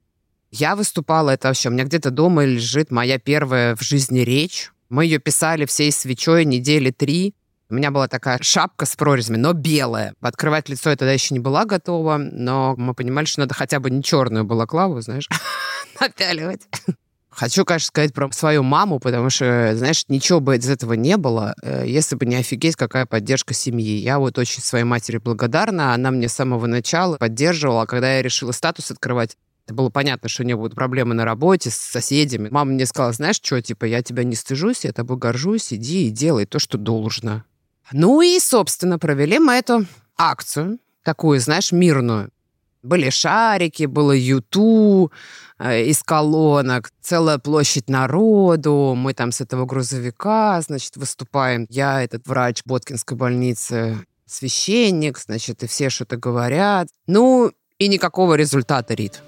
Я 0.52 0.76
выступала, 0.76 1.30
это 1.30 1.48
вообще, 1.48 1.70
у 1.70 1.72
меня 1.72 1.86
где-то 1.86 2.12
дома 2.12 2.44
лежит 2.44 2.92
моя 2.92 3.18
первая 3.18 3.78
в 3.78 3.82
жизни 3.82 4.20
речь. 4.20 4.72
Мы 4.90 5.06
ее 5.06 5.20
писали 5.20 5.66
всей 5.66 5.90
свечой 5.94 6.44
недели 6.44 6.92
три. 6.92 7.34
У 7.72 7.74
меня 7.74 7.90
была 7.90 8.10
такая 8.10 8.38
шапка 8.42 8.86
с 8.86 8.98
прорезями, 8.98 9.38
но 9.38 9.54
белая. 9.54 10.14
Открывать 10.20 10.68
лицо 10.68 10.90
я 10.90 10.98
тогда 10.98 11.14
еще 11.14 11.34
не 11.34 11.40
была 11.40 11.64
готова, 11.64 12.18
но 12.18 12.76
мы 12.78 12.94
понимали, 12.94 13.24
что 13.24 13.40
надо 13.40 13.54
хотя 13.54 13.80
бы 13.80 13.90
не 13.90 14.04
черную 14.04 14.44
балаклаву, 14.44 15.00
знаешь, 15.00 15.30
напяливать. 16.02 16.64
Хочу, 17.30 17.64
конечно, 17.64 17.88
сказать 17.88 18.14
про 18.14 18.30
свою 18.34 18.62
маму, 18.62 19.00
потому 19.00 19.30
что, 19.30 19.72
знаешь, 19.74 20.04
ничего 20.10 20.42
бы 20.42 20.58
из 20.58 20.70
этого 20.70 20.94
не 20.94 21.16
было, 21.16 21.56
э, 21.64 21.86
если 21.88 22.18
бы 22.18 22.26
не 22.26 22.36
офигеть, 22.36 22.76
какая 22.76 23.06
поддержка 23.06 23.54
семьи. 23.54 24.00
Я 24.00 24.20
вот 24.20 24.38
очень 24.38 24.62
своей 24.62 24.84
матери 24.84 25.18
благодарна. 25.18 25.94
Она 25.94 26.12
мне 26.12 26.28
с 26.28 26.34
самого 26.34 26.66
начала 26.66 27.16
поддерживала. 27.16 27.86
Когда 27.86 28.16
я 28.16 28.22
решила 28.22 28.52
статус 28.52 28.92
открывать, 28.92 29.38
это 29.66 29.74
было 29.74 29.90
понятно, 29.90 30.28
что 30.28 30.44
у 30.44 30.46
нее 30.46 30.58
будут 30.58 30.76
проблемы 30.76 31.14
на 31.14 31.24
работе 31.24 31.70
с 31.70 31.78
соседями. 31.78 32.50
Мама 32.52 32.72
мне 32.72 32.86
сказала, 32.86 33.14
знаешь 33.14 33.40
что, 33.42 33.62
типа, 33.62 33.86
я 33.86 34.04
тебя 34.04 34.26
не 34.26 34.36
стыжусь, 34.36 34.84
я 34.84 34.92
тобой 34.92 35.16
горжусь, 35.16 35.72
иди 35.72 36.08
и 36.08 36.12
делай 36.12 36.46
то, 36.46 36.60
что 36.60 36.78
должно. 36.78 37.46
Ну 37.92 38.22
и, 38.22 38.40
собственно, 38.40 38.98
провели 39.00 39.40
мы 39.40 39.54
эту 39.54 39.86
акцию, 40.18 40.80
такую, 41.04 41.40
знаешь, 41.40 41.72
мирную. 41.72 42.30
Были 42.84 43.12
шарики, 43.12 43.86
было 43.86 44.12
юту 44.12 45.12
э, 45.60 45.84
из 45.84 46.02
колонок, 46.02 46.92
целая 47.02 47.38
площадь 47.38 47.90
народу. 47.90 48.96
Мы 48.98 49.14
там 49.14 49.32
с 49.32 49.42
этого 49.42 49.66
грузовика, 49.66 50.60
значит, 50.62 50.98
выступаем. 50.98 51.68
Я, 51.70 52.04
этот 52.04 52.28
врач 52.28 52.64
Боткинской 52.66 53.16
больницы, 53.16 54.04
священник, 54.26 55.20
значит, 55.20 55.62
и 55.64 55.68
все 55.68 55.90
что-то 55.90 56.18
говорят. 56.18 56.88
Ну, 57.06 57.52
и 57.78 57.88
никакого 57.88 58.34
результата, 58.34 58.94
Рит. 58.96 59.22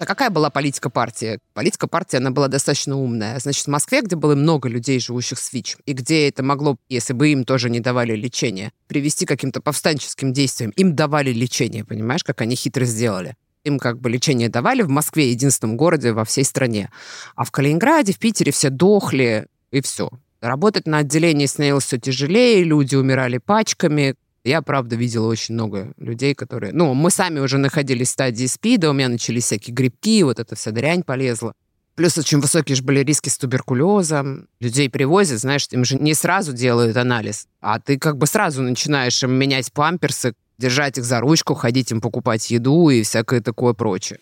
А 0.00 0.06
какая 0.06 0.30
была 0.30 0.48
политика 0.48 0.88
партии? 0.88 1.40
Политика 1.52 1.86
партии, 1.86 2.16
она 2.16 2.30
была 2.30 2.48
достаточно 2.48 2.96
умная. 2.96 3.38
Значит, 3.38 3.66
в 3.66 3.68
Москве, 3.68 4.00
где 4.00 4.16
было 4.16 4.34
много 4.34 4.66
людей, 4.66 4.98
живущих 4.98 5.38
с 5.38 5.52
ВИЧ, 5.52 5.76
и 5.84 5.92
где 5.92 6.26
это 6.26 6.42
могло, 6.42 6.78
если 6.88 7.12
бы 7.12 7.28
им 7.28 7.44
тоже 7.44 7.68
не 7.68 7.80
давали 7.80 8.16
лечение, 8.16 8.72
привести 8.86 9.26
к 9.26 9.28
каким-то 9.28 9.60
повстанческим 9.60 10.32
действиям, 10.32 10.70
им 10.70 10.96
давали 10.96 11.32
лечение, 11.32 11.84
понимаешь, 11.84 12.24
как 12.24 12.40
они 12.40 12.56
хитро 12.56 12.86
сделали. 12.86 13.36
Им 13.64 13.78
как 13.78 14.00
бы 14.00 14.08
лечение 14.08 14.48
давали 14.48 14.80
в 14.80 14.88
Москве, 14.88 15.32
единственном 15.32 15.76
городе 15.76 16.12
во 16.12 16.24
всей 16.24 16.44
стране. 16.44 16.88
А 17.36 17.44
в 17.44 17.50
Калининграде, 17.50 18.14
в 18.14 18.18
Питере 18.18 18.52
все 18.52 18.70
дохли, 18.70 19.48
и 19.70 19.82
все. 19.82 20.08
Работать 20.40 20.86
на 20.86 20.98
отделении 20.98 21.44
становилось 21.44 21.84
все 21.84 21.98
тяжелее, 21.98 22.64
люди 22.64 22.96
умирали 22.96 23.36
пачками, 23.36 24.14
я, 24.44 24.62
правда, 24.62 24.96
видела 24.96 25.26
очень 25.26 25.54
много 25.54 25.92
людей, 25.98 26.34
которые... 26.34 26.72
Ну, 26.72 26.94
мы 26.94 27.10
сами 27.10 27.40
уже 27.40 27.58
находились 27.58 28.08
в 28.08 28.12
стадии 28.12 28.46
СПИДа, 28.46 28.90
у 28.90 28.92
меня 28.92 29.08
начались 29.08 29.44
всякие 29.44 29.74
грибки, 29.74 30.22
вот 30.22 30.38
эта 30.38 30.56
вся 30.56 30.70
дрянь 30.70 31.02
полезла. 31.02 31.52
Плюс 31.94 32.16
очень 32.16 32.40
высокие 32.40 32.76
же 32.76 32.82
были 32.82 33.00
риски 33.00 33.28
с 33.28 33.36
туберкулезом. 33.36 34.48
Людей 34.58 34.88
привозят, 34.88 35.40
знаешь, 35.40 35.66
им 35.70 35.84
же 35.84 35.98
не 35.98 36.14
сразу 36.14 36.54
делают 36.54 36.96
анализ, 36.96 37.46
а 37.60 37.78
ты 37.78 37.98
как 37.98 38.16
бы 38.16 38.26
сразу 38.26 38.62
начинаешь 38.62 39.22
им 39.22 39.32
менять 39.32 39.70
памперсы, 39.72 40.32
держать 40.56 40.96
их 40.96 41.04
за 41.04 41.20
ручку, 41.20 41.54
ходить 41.54 41.90
им 41.90 42.00
покупать 42.00 42.50
еду 42.50 42.88
и 42.88 43.02
всякое 43.02 43.42
такое 43.42 43.74
прочее. 43.74 44.18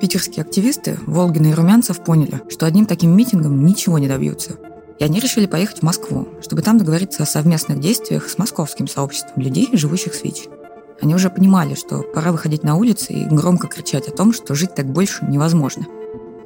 Питерские 0.00 0.44
активисты 0.44 0.96
Волгин 1.06 1.46
и 1.46 1.52
Румянцев 1.52 2.04
поняли, 2.04 2.40
что 2.48 2.66
одним 2.66 2.86
таким 2.86 3.16
митингом 3.16 3.64
ничего 3.64 3.98
не 3.98 4.06
добьются. 4.06 4.58
И 4.98 5.04
они 5.04 5.20
решили 5.20 5.46
поехать 5.46 5.78
в 5.78 5.82
Москву, 5.82 6.28
чтобы 6.42 6.62
там 6.62 6.78
договориться 6.78 7.22
о 7.22 7.26
совместных 7.26 7.78
действиях 7.78 8.28
с 8.28 8.36
московским 8.36 8.88
сообществом 8.88 9.42
людей, 9.42 9.68
живущих 9.72 10.14
с 10.14 10.24
ВИЧ. 10.24 10.48
Они 11.00 11.14
уже 11.14 11.30
понимали, 11.30 11.74
что 11.74 12.02
пора 12.02 12.32
выходить 12.32 12.64
на 12.64 12.74
улицы 12.74 13.12
и 13.12 13.24
громко 13.24 13.68
кричать 13.68 14.08
о 14.08 14.10
том, 14.10 14.32
что 14.32 14.54
жить 14.56 14.74
так 14.74 14.86
больше 14.86 15.24
невозможно. 15.24 15.86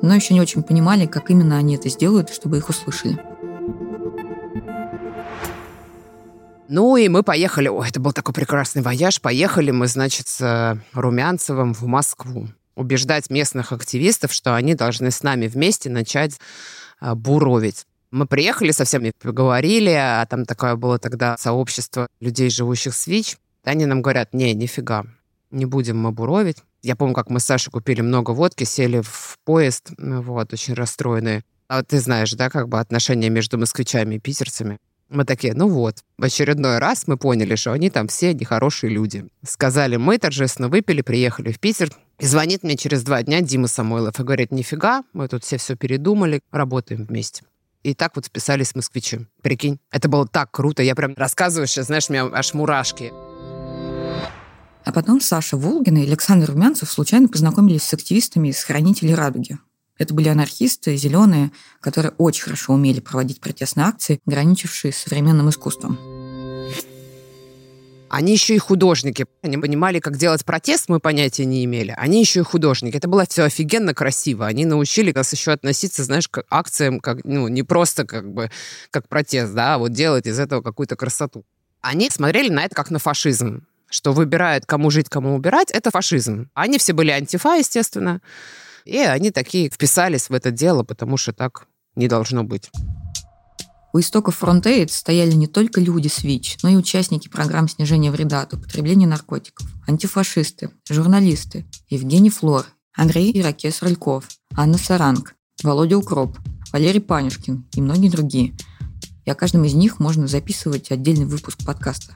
Но 0.03 0.15
еще 0.15 0.35
не 0.35 0.41
очень 0.41 0.63
понимали, 0.63 1.07
как 1.07 1.31
именно 1.31 1.57
они 1.57 1.77
это 1.77 1.89
сделают, 1.89 2.29
чтобы 2.31 2.59
их 2.59 2.69
услышали. 2.69 3.19
Ну 6.69 6.97
и 6.97 7.09
мы 7.09 7.23
поехали, 7.23 7.69
о, 7.69 7.83
это 7.83 8.01
был 8.01 8.13
такой 8.13 8.35
прекрасный 8.35 8.83
вояж, 8.83 9.21
поехали 9.21 9.71
мы, 9.71 9.87
значит, 9.87 10.29
с 10.29 10.79
Румянцевым 10.93 11.75
в 11.75 11.83
Москву 11.83 12.49
убеждать 12.75 13.31
местных 13.31 13.73
активистов, 13.73 14.33
что 14.33 14.55
они 14.55 14.75
должны 14.75 15.11
с 15.11 15.23
нами 15.23 15.47
вместе 15.47 15.91
начать 15.91 16.39
а, 17.01 17.15
буровить. 17.15 17.87
Мы 18.13 18.27
приехали 18.27 18.73
со 18.73 18.85
всеми, 18.85 19.13
поговорили, 19.19 19.89
а 19.89 20.27
там 20.27 20.45
такое 20.45 20.77
было 20.77 20.99
тогда 20.99 21.39
сообщество 21.39 22.09
людей, 22.21 22.51
живущих 22.51 22.95
с 22.95 23.07
ВИЧ. 23.07 23.39
Они 23.65 23.87
нам 23.87 24.03
говорят, 24.03 24.35
не, 24.35 24.53
нифига, 24.53 25.05
не 25.51 25.65
будем 25.65 25.99
мы 25.99 26.13
буровить. 26.13 26.59
Я 26.83 26.95
помню, 26.95 27.15
как 27.15 27.31
мы 27.31 27.41
с 27.41 27.45
Сашей 27.45 27.71
купили 27.73 28.03
много 28.03 28.33
водки, 28.33 28.65
сели 28.65 29.01
в 29.03 29.39
поезд, 29.45 29.93
ну 29.97 30.21
вот, 30.21 30.53
очень 30.53 30.75
расстроенные. 30.75 31.43
А 31.69 31.83
ты 31.83 32.01
знаешь, 32.01 32.33
да, 32.33 32.51
как 32.51 32.69
бы 32.69 32.79
отношения 32.79 33.31
между 33.31 33.57
москвичами 33.57 34.17
и 34.17 34.19
питерцами. 34.19 34.77
Мы 35.09 35.25
такие, 35.25 35.55
ну 35.55 35.69
вот, 35.69 36.05
в 36.19 36.25
очередной 36.25 36.79
раз 36.79 37.07
мы 37.07 37.17
поняли, 37.17 37.55
что 37.55 37.73
они 37.73 37.89
там 37.89 38.09
все 38.09 38.35
нехорошие 38.35 38.93
люди. 38.93 39.27
Сказали, 39.43 39.97
мы 39.97 40.19
торжественно 40.19 40.69
выпили, 40.69 41.01
приехали 41.01 41.51
в 41.51 41.59
Питер. 41.59 41.91
И 42.19 42.27
звонит 42.27 42.63
мне 42.63 42.77
через 42.77 43.05
два 43.05 43.23
дня 43.23 43.41
Дима 43.41 43.69
Самойлов 43.69 44.21
и 44.21 44.23
говорит, 44.23 44.53
нифига, 44.53 45.03
мы 45.15 45.29
тут 45.29 45.45
все 45.45 45.57
все 45.57 45.77
передумали, 45.77 46.41
работаем 46.51 47.07
вместе. 47.07 47.45
И 47.83 47.95
так 47.95 48.15
вот 48.15 48.27
вписались 48.27 48.75
москвичи. 48.75 49.27
Прикинь, 49.43 49.81
это 49.91 50.09
было 50.09 50.27
так 50.27 50.51
круто. 50.51 50.83
Я 50.83 50.95
прям 50.95 51.15
рассказываю 51.17 51.67
сейчас, 51.67 51.87
знаешь, 51.87 52.09
у 52.09 52.13
меня 52.13 52.31
аж 52.33 52.55
мурашки. 52.55 53.13
А 54.85 54.93
потом 54.93 55.21
Саша 55.21 55.57
Волгина 55.57 55.99
и 55.99 56.07
Александр 56.07 56.51
Румянцев 56.51 56.91
случайно 56.91 57.29
познакомились 57.29 57.83
с 57.83 57.95
активистами 57.95 58.49
из 58.49 58.63
«Хранителей 58.63 59.15
Радуги». 59.15 59.59
Это 59.99 60.15
были 60.15 60.29
анархисты, 60.29 60.97
зеленые, 60.97 61.53
которые 61.81 62.13
очень 62.19 62.45
хорошо 62.45 62.73
умели 62.73 62.99
проводить 62.99 63.41
протестные 63.41 63.87
акции, 63.87 64.19
граничившие 64.27 64.93
с 64.93 64.97
современным 64.97 65.51
искусством. 65.51 65.99
Они 68.13 68.35
еще 68.35 68.55
и 68.55 68.59
художники. 68.59 69.25
Они 69.41 69.57
понимали, 69.57 69.99
как 69.99 70.19
делать 70.19 70.45
протест, 70.45 70.91
мы 70.91 71.01
понятия 71.01 71.47
не 71.47 71.65
имели. 71.65 71.95
Они 71.97 72.21
еще 72.21 72.41
и 72.41 72.43
художники. 72.43 72.95
Это 72.95 73.09
было 73.09 73.25
все 73.27 73.45
офигенно 73.45 73.95
красиво. 73.95 74.47
Они 74.47 74.67
научили 74.67 75.13
нас 75.13 75.33
еще 75.33 75.53
относиться, 75.53 76.05
знаешь, 76.05 76.29
к 76.29 76.45
акциям, 76.51 77.01
как, 77.01 77.25
ну, 77.25 77.49
не 77.49 77.63
просто 77.63 78.05
как 78.05 78.31
бы 78.31 78.51
как 78.91 79.09
протест, 79.09 79.55
да, 79.55 79.77
а 79.77 79.79
вот 79.79 79.93
делать 79.93 80.27
из 80.27 80.39
этого 80.39 80.61
какую-то 80.61 80.95
красоту. 80.95 81.47
Они 81.81 82.11
смотрели 82.11 82.51
на 82.51 82.65
это 82.65 82.75
как 82.75 82.91
на 82.91 82.99
фашизм 82.99 83.67
что 83.89 84.13
выбирают, 84.13 84.65
кому 84.65 84.91
жить, 84.91 85.11
кому 85.11 85.35
убирать, 85.35 85.71
это 85.71 85.91
фашизм. 85.91 86.49
Они 86.55 86.79
все 86.79 86.95
были 86.95 87.11
антифа, 87.11 87.57
естественно, 87.57 88.23
и 88.87 88.97
они 88.97 89.31
такие 89.31 89.69
вписались 89.69 90.31
в 90.31 90.33
это 90.33 90.51
дело, 90.51 90.83
потому 90.83 91.19
что 91.19 91.35
так 91.35 91.67
не 91.95 92.09
должно 92.09 92.43
быть. 92.43 92.71
У 93.95 94.01
истоков 94.01 94.43
FrontAid 94.43 94.89
стояли 94.89 95.33
не 95.33 95.47
только 95.47 95.79
люди 95.79 96.09
с 96.09 96.23
ВИЧ, 96.23 96.59
но 96.63 96.71
и 96.71 96.77
участники 96.77 97.29
программ 97.29 97.69
снижения 97.69 98.11
вреда 98.11 98.41
от 98.41 98.55
употребления 98.55 99.07
наркотиков, 99.07 99.67
антифашисты, 99.87 100.71
журналисты, 100.89 101.67
Евгений 101.91 102.31
Флор, 102.31 102.65
Андрей 102.97 103.39
Иракес 103.39 103.83
Рыльков, 103.83 104.31
Анна 104.57 104.79
Саранг, 104.79 105.35
Володя 105.63 105.99
Укроп, 105.99 106.39
Валерий 106.73 107.03
Панюшкин 107.03 107.67
и 107.75 107.83
многие 107.83 108.09
другие. 108.09 108.55
И 109.27 109.31
о 109.31 109.35
каждом 109.35 109.65
из 109.65 109.75
них 109.75 110.01
можно 110.01 110.27
записывать 110.27 110.91
отдельный 110.91 111.27
выпуск 111.27 111.59
подкаста. 111.63 112.15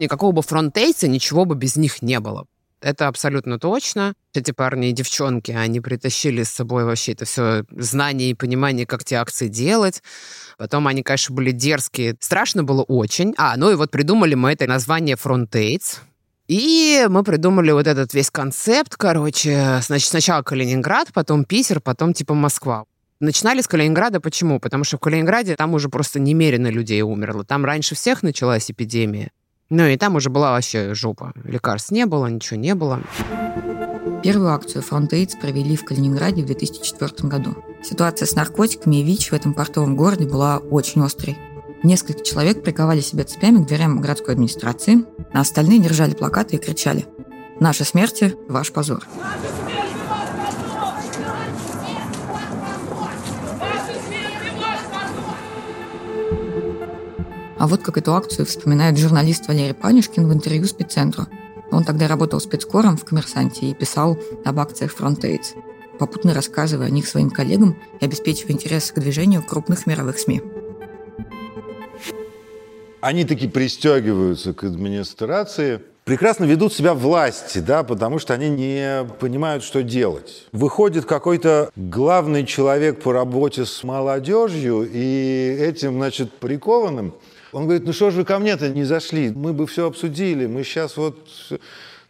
Никакого 0.00 0.32
бы 0.32 0.42
фронтейца, 0.42 1.06
ничего 1.06 1.44
бы 1.44 1.54
без 1.54 1.76
них 1.76 2.02
не 2.02 2.18
было. 2.18 2.46
Это 2.80 3.08
абсолютно 3.08 3.58
точно. 3.58 4.14
Эти 4.34 4.52
парни 4.52 4.90
и 4.90 4.92
девчонки, 4.92 5.50
они 5.50 5.80
притащили 5.80 6.44
с 6.44 6.50
собой 6.50 6.84
вообще 6.84 7.12
это 7.12 7.24
все 7.24 7.64
знание 7.70 8.30
и 8.30 8.34
понимание, 8.34 8.86
как 8.86 9.02
эти 9.02 9.14
акции 9.14 9.48
делать. 9.48 10.02
Потом 10.58 10.86
они, 10.86 11.02
конечно, 11.02 11.34
были 11.34 11.50
дерзкие. 11.50 12.16
Страшно 12.20 12.62
было 12.62 12.82
очень. 12.82 13.34
А, 13.36 13.56
ну 13.56 13.70
и 13.70 13.74
вот 13.74 13.90
придумали 13.90 14.34
мы 14.34 14.52
это 14.52 14.66
название 14.66 15.16
Frontates. 15.16 15.98
И 16.46 17.04
мы 17.10 17.24
придумали 17.24 17.72
вот 17.72 17.86
этот 17.86 18.14
весь 18.14 18.30
концепт, 18.30 18.96
короче. 18.96 19.80
Значит, 19.82 20.08
сначала 20.08 20.42
Калининград, 20.42 21.08
потом 21.12 21.44
Питер, 21.44 21.80
потом 21.80 22.14
типа 22.14 22.34
Москва. 22.34 22.84
Начинали 23.20 23.60
с 23.60 23.66
Калининграда. 23.66 24.20
Почему? 24.20 24.60
Потому 24.60 24.84
что 24.84 24.96
в 24.96 25.00
Калининграде 25.00 25.56
там 25.56 25.74
уже 25.74 25.88
просто 25.88 26.20
немерено 26.20 26.68
людей 26.68 27.02
умерло. 27.02 27.44
Там 27.44 27.64
раньше 27.64 27.96
всех 27.96 28.22
началась 28.22 28.70
эпидемия. 28.70 29.30
Ну 29.70 29.86
и 29.86 29.96
там 29.96 30.16
уже 30.16 30.30
была 30.30 30.52
вообще 30.52 30.94
жопа. 30.94 31.32
Лекарств 31.44 31.90
не 31.90 32.06
было, 32.06 32.26
ничего 32.26 32.58
не 32.58 32.74
было. 32.74 33.02
Первую 34.22 34.52
акцию 34.52 34.82
Frontaid 34.82 35.38
провели 35.40 35.76
в 35.76 35.84
Калининграде 35.84 36.42
в 36.42 36.46
2004 36.46 37.28
году. 37.28 37.54
Ситуация 37.82 38.26
с 38.26 38.34
наркотиками 38.34 38.96
и 38.96 39.02
ВИЧ 39.04 39.30
в 39.30 39.32
этом 39.34 39.54
портовом 39.54 39.94
городе 39.94 40.26
была 40.26 40.58
очень 40.58 41.02
острой. 41.02 41.38
Несколько 41.82 42.24
человек 42.24 42.62
приковали 42.64 43.00
себя 43.00 43.24
цепями 43.24 43.62
к 43.62 43.66
дверям 43.66 44.00
городской 44.00 44.34
администрации, 44.34 45.04
а 45.32 45.40
остальные 45.40 45.80
держали 45.80 46.14
плакаты 46.14 46.56
и 46.56 46.58
кричали 46.58 47.06
«Наши 47.60 47.84
смерти– 47.84 48.34
ваш 48.48 48.72
позор». 48.72 49.06
А 57.58 57.66
вот 57.66 57.82
как 57.82 57.98
эту 57.98 58.14
акцию 58.14 58.46
вспоминает 58.46 58.96
журналист 58.96 59.48
Валерий 59.48 59.74
Панюшкин 59.74 60.28
в 60.28 60.32
интервью 60.32 60.64
спеццентру. 60.64 61.26
Он 61.72 61.84
тогда 61.84 62.06
работал 62.06 62.40
спецкором 62.40 62.96
в 62.96 63.04
«Коммерсанте» 63.04 63.66
и 63.66 63.74
писал 63.74 64.16
об 64.44 64.60
акциях 64.60 64.92
«Фронтейдс», 64.92 65.54
попутно 65.98 66.32
рассказывая 66.32 66.86
о 66.86 66.90
них 66.90 67.08
своим 67.08 67.30
коллегам 67.30 67.76
и 68.00 68.04
обеспечивая 68.04 68.52
интерес 68.52 68.92
к 68.92 69.00
движению 69.00 69.42
крупных 69.42 69.86
мировых 69.86 70.18
СМИ. 70.18 70.40
Они 73.00 73.24
таки 73.24 73.48
пристегиваются 73.48 74.54
к 74.54 74.64
администрации, 74.64 75.80
прекрасно 76.04 76.44
ведут 76.44 76.72
себя 76.72 76.94
власти, 76.94 77.58
да, 77.58 77.82
потому 77.82 78.18
что 78.18 78.34
они 78.34 78.48
не 78.48 79.04
понимают, 79.20 79.62
что 79.62 79.82
делать. 79.82 80.46
Выходит 80.52 81.04
какой-то 81.04 81.70
главный 81.76 82.46
человек 82.46 83.02
по 83.02 83.12
работе 83.12 83.66
с 83.66 83.84
молодежью, 83.84 84.88
и 84.90 85.56
этим, 85.60 85.94
значит, 85.94 86.32
прикованным, 86.32 87.14
он 87.52 87.64
говорит, 87.64 87.84
ну 87.84 87.92
что 87.92 88.10
же 88.10 88.18
вы 88.18 88.24
ко 88.24 88.38
мне-то 88.38 88.68
не 88.68 88.84
зашли? 88.84 89.30
Мы 89.30 89.52
бы 89.52 89.66
все 89.66 89.86
обсудили, 89.86 90.46
мы 90.46 90.64
сейчас 90.64 90.96
вот 90.96 91.18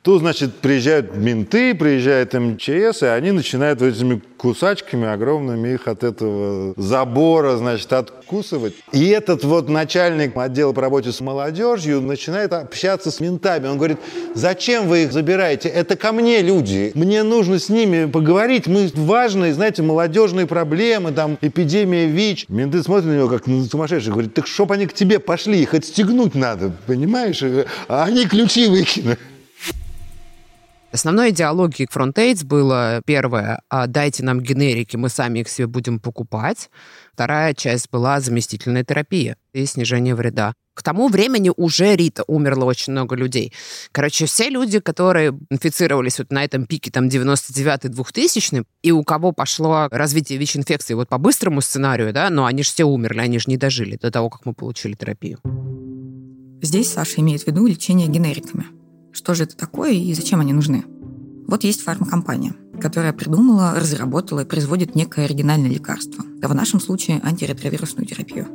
Тут, 0.02 0.20
значит, 0.20 0.54
приезжают 0.54 1.16
менты, 1.16 1.74
приезжает 1.74 2.32
МЧС, 2.32 3.02
и 3.02 3.06
они 3.06 3.32
начинают 3.32 3.82
этими 3.82 4.22
кусачками 4.36 5.08
огромными 5.08 5.74
их 5.74 5.88
от 5.88 6.04
этого 6.04 6.72
забора, 6.76 7.56
значит, 7.56 7.92
откусывать. 7.92 8.74
И 8.92 9.08
этот 9.08 9.42
вот 9.42 9.68
начальник 9.68 10.36
отдела 10.36 10.72
по 10.72 10.80
работе 10.80 11.10
с 11.10 11.20
молодежью 11.20 12.00
начинает 12.00 12.52
общаться 12.52 13.10
с 13.10 13.18
ментами. 13.18 13.66
Он 13.66 13.76
говорит, 13.76 13.98
зачем 14.34 14.86
вы 14.86 15.02
их 15.02 15.12
забираете? 15.12 15.68
Это 15.68 15.96
ко 15.96 16.12
мне 16.12 16.42
люди. 16.42 16.92
Мне 16.94 17.24
нужно 17.24 17.58
с 17.58 17.68
ними 17.68 18.06
поговорить. 18.06 18.68
Мы 18.68 18.88
важные, 18.94 19.52
знаете, 19.52 19.82
молодежные 19.82 20.46
проблемы, 20.46 21.10
там, 21.10 21.36
эпидемия 21.40 22.06
ВИЧ. 22.06 22.46
Менты 22.48 22.84
смотрят 22.84 23.06
на 23.06 23.16
него 23.16 23.28
как 23.28 23.48
на 23.48 23.64
сумасшедший. 23.64 24.12
Говорит, 24.12 24.32
так 24.32 24.46
чтоб 24.46 24.70
они 24.70 24.86
к 24.86 24.92
тебе 24.92 25.18
пошли, 25.18 25.60
их 25.60 25.74
отстегнуть 25.74 26.36
надо, 26.36 26.70
понимаешь? 26.86 27.42
А 27.88 28.04
они 28.04 28.26
ключи 28.26 28.68
выкинули. 28.68 29.18
Основной 30.98 31.30
идеологией 31.30 31.88
Frontates 31.88 32.44
было 32.44 33.02
первое 33.06 33.60
а 33.70 33.86
«дайте 33.86 34.24
нам 34.24 34.40
генерики, 34.40 34.96
мы 34.96 35.08
сами 35.08 35.38
их 35.38 35.48
себе 35.48 35.68
будем 35.68 36.00
покупать». 36.00 36.70
Вторая 37.14 37.54
часть 37.54 37.88
была 37.92 38.18
заместительная 38.18 38.82
терапия 38.82 39.36
и 39.52 39.64
снижение 39.64 40.16
вреда. 40.16 40.54
К 40.74 40.82
тому 40.82 41.06
времени 41.06 41.52
уже 41.56 41.94
Рита 41.94 42.24
умерло 42.26 42.64
очень 42.64 42.94
много 42.94 43.14
людей. 43.14 43.52
Короче, 43.92 44.26
все 44.26 44.48
люди, 44.48 44.80
которые 44.80 45.38
инфицировались 45.50 46.18
вот 46.18 46.32
на 46.32 46.42
этом 46.42 46.66
пике, 46.66 46.90
там, 46.90 47.06
99-2000, 47.06 48.64
и 48.82 48.90
у 48.90 49.04
кого 49.04 49.30
пошло 49.30 49.86
развитие 49.92 50.36
ВИЧ-инфекции 50.40 50.94
вот 50.94 51.08
по 51.08 51.18
быстрому 51.18 51.60
сценарию, 51.60 52.12
да, 52.12 52.28
но 52.28 52.44
они 52.44 52.64
же 52.64 52.70
все 52.70 52.82
умерли, 52.82 53.20
они 53.20 53.38
же 53.38 53.44
не 53.46 53.56
дожили 53.56 53.96
до 54.02 54.10
того, 54.10 54.30
как 54.30 54.44
мы 54.46 54.52
получили 54.52 54.94
терапию. 54.94 55.38
Здесь 56.60 56.92
Саша 56.92 57.20
имеет 57.20 57.44
в 57.44 57.46
виду 57.46 57.68
лечение 57.68 58.08
генериками– 58.08 58.66
что 59.12 59.34
же 59.34 59.44
это 59.44 59.56
такое 59.56 59.92
и 59.92 60.14
зачем 60.14 60.40
они 60.40 60.52
нужны? 60.52 60.84
Вот 61.46 61.64
есть 61.64 61.82
фармкомпания, 61.82 62.54
которая 62.80 63.12
придумала, 63.12 63.74
разработала 63.74 64.40
и 64.40 64.44
производит 64.44 64.94
некое 64.94 65.24
оригинальное 65.24 65.70
лекарство, 65.70 66.24
а 66.42 66.48
в 66.48 66.54
нашем 66.54 66.80
случае 66.80 67.20
антиретровирусную 67.22 68.06
терапию. 68.06 68.48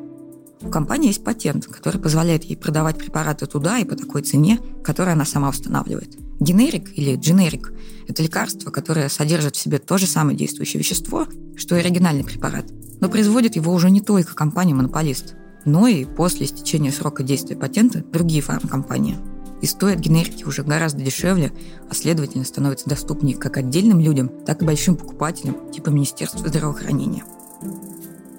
У 0.62 0.70
компании 0.70 1.08
есть 1.08 1.24
патент, 1.24 1.66
который 1.66 2.00
позволяет 2.00 2.44
ей 2.46 2.56
продавать 2.56 2.98
препараты 2.98 3.48
туда 3.48 3.80
и 3.80 3.84
по 3.84 3.96
такой 3.96 4.22
цене, 4.22 4.60
которую 4.84 5.14
она 5.14 5.26
сама 5.26 5.50
устанавливает. 5.50 6.16
Генерик 6.40 6.98
или 6.98 7.16
дженерик– 7.16 7.74
это 8.08 8.24
лекарство, 8.24 8.70
которое 8.70 9.10
содержит 9.10 9.56
в 9.56 9.60
себе 9.60 9.80
то 9.80 9.98
же 9.98 10.06
самое 10.06 10.38
действующее 10.38 10.80
вещество, 10.80 11.28
что 11.58 11.76
и 11.76 11.80
оригинальный 11.80 12.24
препарат, 12.24 12.66
но 13.02 13.10
производит 13.10 13.56
его 13.56 13.74
уже 13.74 13.90
не 13.90 14.02
только 14.02 14.36
компания-монополист, 14.36 15.36
но 15.66 15.88
и 15.88 16.06
после 16.06 16.46
истечения 16.46 16.92
срока 16.92 17.24
действия 17.24 17.58
патента 17.58 18.04
другие 18.04 18.42
фармкомпании– 18.42 19.18
и 19.64 19.66
стоят 19.66 20.00
генерики 20.02 20.44
уже 20.44 20.62
гораздо 20.62 21.02
дешевле, 21.02 21.54
а 21.90 21.96
следовательно 21.96 22.44
становятся 22.44 22.90
доступнее 22.90 23.38
как 23.38 23.56
отдельным 23.56 24.02
людям, 24.02 24.30
так 24.46 24.62
и 24.62 24.66
большим 24.66 24.98
покупателям, 24.98 25.72
типа 25.72 25.90
Министерства 25.90 26.50
здравоохранения. 26.50 27.24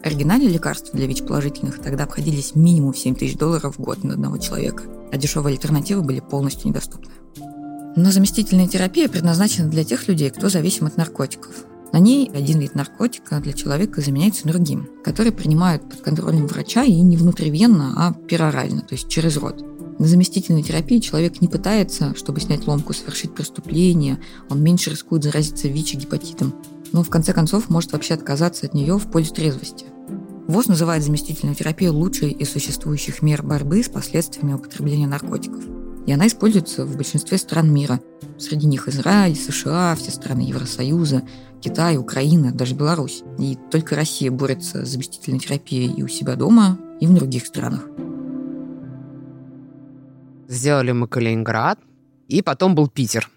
Оригинальные 0.02 0.50
лекарства 0.50 0.92
для 0.92 1.06
ВИЧ-положительных 1.06 1.80
тогда 1.80 2.04
обходились 2.04 2.54
минимум 2.54 2.92
в 2.92 2.98
7 2.98 3.14
тысяч 3.14 3.38
долларов 3.38 3.78
в 3.78 3.80
год 3.80 4.04
на 4.04 4.12
одного 4.12 4.36
человека, 4.36 4.82
а 5.10 5.16
дешевые 5.16 5.54
альтернативы 5.54 6.02
были 6.02 6.20
полностью 6.20 6.68
недоступны. 6.68 7.10
Но 7.96 8.10
заместительная 8.10 8.68
терапия 8.68 9.08
предназначена 9.08 9.70
для 9.70 9.82
тех 9.82 10.06
людей, 10.08 10.28
кто 10.28 10.50
зависим 10.50 10.84
от 10.84 10.98
наркотиков. 10.98 11.54
На 11.94 12.00
ней 12.00 12.30
один 12.34 12.58
вид 12.58 12.74
наркотика 12.74 13.40
для 13.40 13.54
человека 13.54 14.02
заменяется 14.02 14.46
другим, 14.46 14.90
который 15.02 15.32
принимают 15.32 15.88
под 15.88 16.02
контролем 16.02 16.48
врача 16.48 16.82
и 16.82 17.00
не 17.00 17.16
внутривенно, 17.16 17.94
а 17.96 18.12
перорально, 18.12 18.82
то 18.82 18.94
есть 18.94 19.08
через 19.08 19.38
рот. 19.38 19.64
На 19.98 20.06
заместительной 20.06 20.62
терапии 20.62 20.98
человек 20.98 21.40
не 21.40 21.48
пытается, 21.48 22.14
чтобы 22.16 22.40
снять 22.40 22.66
ломку, 22.66 22.92
совершить 22.92 23.34
преступление, 23.34 24.18
он 24.50 24.62
меньше 24.62 24.90
рискует 24.90 25.22
заразиться 25.22 25.68
ВИЧ 25.68 25.94
и 25.94 25.96
гепатитом, 25.98 26.54
но 26.92 27.02
в 27.02 27.10
конце 27.10 27.32
концов 27.32 27.70
может 27.70 27.92
вообще 27.92 28.14
отказаться 28.14 28.66
от 28.66 28.74
нее 28.74 28.98
в 28.98 29.10
пользу 29.10 29.34
трезвости. 29.34 29.86
ВОЗ 30.46 30.66
называет 30.66 31.02
заместительную 31.02 31.56
терапию 31.56 31.94
лучшей 31.94 32.30
из 32.30 32.50
существующих 32.50 33.22
мер 33.22 33.42
борьбы 33.42 33.82
с 33.82 33.88
последствиями 33.88 34.54
употребления 34.54 35.06
наркотиков. 35.06 35.64
И 36.06 36.12
она 36.12 36.26
используется 36.26 36.84
в 36.84 36.96
большинстве 36.96 37.38
стран 37.38 37.72
мира. 37.72 37.98
Среди 38.38 38.66
них 38.66 38.88
Израиль, 38.88 39.36
США, 39.36 39.94
все 39.94 40.10
страны 40.10 40.42
Евросоюза, 40.42 41.22
Китай, 41.62 41.96
Украина, 41.96 42.52
даже 42.52 42.74
Беларусь. 42.74 43.22
И 43.38 43.56
только 43.70 43.96
Россия 43.96 44.30
борется 44.30 44.84
с 44.84 44.90
заместительной 44.90 45.38
терапией 45.38 45.90
и 45.90 46.02
у 46.02 46.08
себя 46.08 46.36
дома, 46.36 46.78
и 47.00 47.06
в 47.06 47.14
других 47.14 47.46
странах. 47.46 47.88
Сделали 50.48 50.92
мы 50.92 51.08
Калининград, 51.08 51.78
и 52.28 52.42
потом 52.42 52.74
был 52.74 52.88
Питер. 52.88 53.30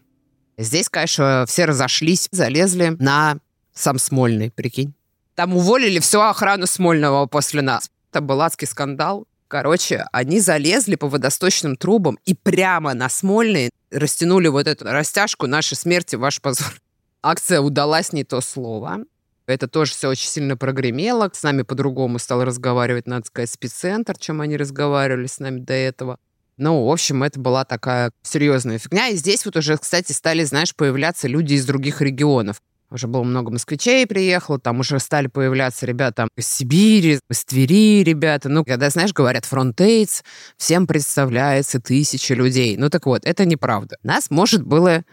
Здесь, 0.57 0.89
конечно, 0.89 1.45
все 1.47 1.65
разошлись, 1.65 2.27
залезли 2.31 2.95
на 2.99 3.37
сам 3.73 3.99
Смольный, 3.99 4.51
прикинь. 4.51 4.93
Там 5.35 5.55
уволили 5.55 5.99
всю 5.99 6.19
охрану 6.19 6.65
Смольного 6.65 7.27
после 7.27 7.61
нас. 7.61 7.91
Это 8.11 8.21
был 8.21 8.41
адский 8.41 8.67
скандал. 8.67 9.27
Короче, 9.47 10.05
они 10.11 10.39
залезли 10.39 10.95
по 10.95 11.07
водосточным 11.07 11.77
трубам 11.77 12.17
и 12.25 12.33
прямо 12.33 12.93
на 12.93 13.07
Смольный 13.07 13.69
растянули 13.91 14.47
вот 14.47 14.67
эту 14.67 14.85
растяжку 14.85 15.47
«Наши 15.47 15.75
смерти, 15.75 16.15
ваш 16.15 16.41
позор». 16.41 16.81
Акция 17.21 17.61
удалась 17.61 18.11
не 18.13 18.23
то 18.23 18.41
слово. 18.41 19.05
Это 19.45 19.67
тоже 19.67 19.91
все 19.93 20.09
очень 20.09 20.27
сильно 20.27 20.57
прогремело. 20.57 21.29
С 21.31 21.43
нами 21.43 21.61
по-другому 21.61 22.19
стал 22.19 22.43
разговаривать, 22.43 23.07
надо 23.07 23.25
сказать, 23.25 23.49
спеццентр, 23.49 24.17
чем 24.17 24.41
они 24.41 24.57
разговаривали 24.57 25.27
с 25.27 25.39
нами 25.39 25.59
до 25.59 25.73
этого. 25.73 26.19
Ну, 26.57 26.85
в 26.85 26.91
общем, 26.91 27.23
это 27.23 27.39
была 27.39 27.65
такая 27.65 28.11
серьезная 28.23 28.79
фигня. 28.79 29.09
И 29.09 29.15
здесь 29.15 29.45
вот 29.45 29.55
уже, 29.55 29.77
кстати, 29.77 30.11
стали, 30.11 30.43
знаешь, 30.43 30.75
появляться 30.75 31.27
люди 31.27 31.53
из 31.53 31.65
других 31.65 32.01
регионов. 32.01 32.61
Уже 32.89 33.07
было 33.07 33.23
много 33.23 33.51
москвичей 33.51 34.07
приехало, 34.07 34.59
там 34.59 34.79
уже 34.79 34.99
стали 34.99 35.27
появляться 35.27 35.85
ребята 35.85 36.29
из 36.37 36.47
Сибири, 36.47 37.19
из 37.29 37.45
Твери 37.45 38.01
ребята. 38.01 38.47
Ну, 38.47 38.63
когда, 38.63 38.89
знаешь, 38.89 39.11
говорят 39.11 39.43
фронтейц, 39.43 40.23
всем 40.57 40.87
представляется 40.87 41.81
тысяча 41.81 42.33
людей. 42.33 42.77
Ну, 42.77 42.89
так 42.89 43.05
вот, 43.05 43.25
это 43.25 43.43
неправда. 43.43 43.97
Нас, 44.03 44.31
может, 44.31 44.63
было 44.63 45.03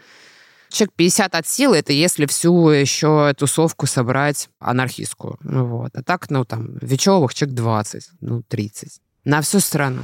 человек 0.69 0.93
50 0.95 1.35
от 1.35 1.47
силы, 1.47 1.77
это 1.77 1.91
если 1.91 2.25
всю 2.27 2.69
еще 2.69 3.33
тусовку 3.37 3.87
собрать 3.87 4.49
анархистскую. 4.59 5.37
Ну, 5.41 5.65
вот. 5.65 5.91
А 5.95 6.01
так, 6.01 6.29
ну, 6.29 6.45
там, 6.45 6.77
вечевых 6.81 7.33
человек 7.33 7.57
20, 7.57 8.09
ну, 8.21 8.41
30. 8.47 9.01
На 9.25 9.41
всю 9.41 9.59
страну. 9.59 10.03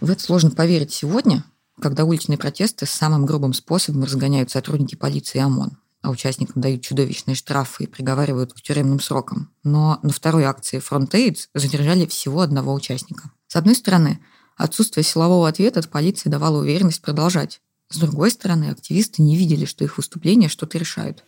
В 0.00 0.10
это 0.10 0.22
сложно 0.22 0.50
поверить 0.50 0.92
сегодня, 0.92 1.44
когда 1.80 2.04
уличные 2.04 2.36
протесты 2.36 2.86
самым 2.86 3.24
грубым 3.24 3.54
способом 3.54 4.04
разгоняют 4.04 4.50
сотрудники 4.50 4.94
полиции 4.94 5.38
и 5.38 5.42
ОМОН, 5.42 5.78
а 6.02 6.10
участникам 6.10 6.60
дают 6.60 6.82
чудовищные 6.82 7.34
штрафы 7.34 7.84
и 7.84 7.86
приговаривают 7.86 8.52
к 8.52 8.60
тюремным 8.60 9.00
срокам. 9.00 9.50
Но 9.64 9.98
на 10.02 10.10
второй 10.10 10.44
акции 10.44 10.80
Frontaid 10.80 11.38
задержали 11.54 12.06
всего 12.06 12.42
одного 12.42 12.74
участника. 12.74 13.30
С 13.46 13.56
одной 13.56 13.74
стороны, 13.74 14.20
отсутствие 14.56 15.02
силового 15.02 15.48
ответа 15.48 15.80
от 15.80 15.88
полиции 15.88 16.28
давало 16.28 16.58
уверенность 16.58 17.00
продолжать. 17.00 17.60
С 17.88 17.98
другой 17.98 18.30
стороны, 18.30 18.66
активисты 18.70 19.22
не 19.22 19.36
видели, 19.36 19.64
что 19.64 19.84
их 19.84 19.96
выступления 19.96 20.48
что-то 20.48 20.76
решают. 20.76 21.24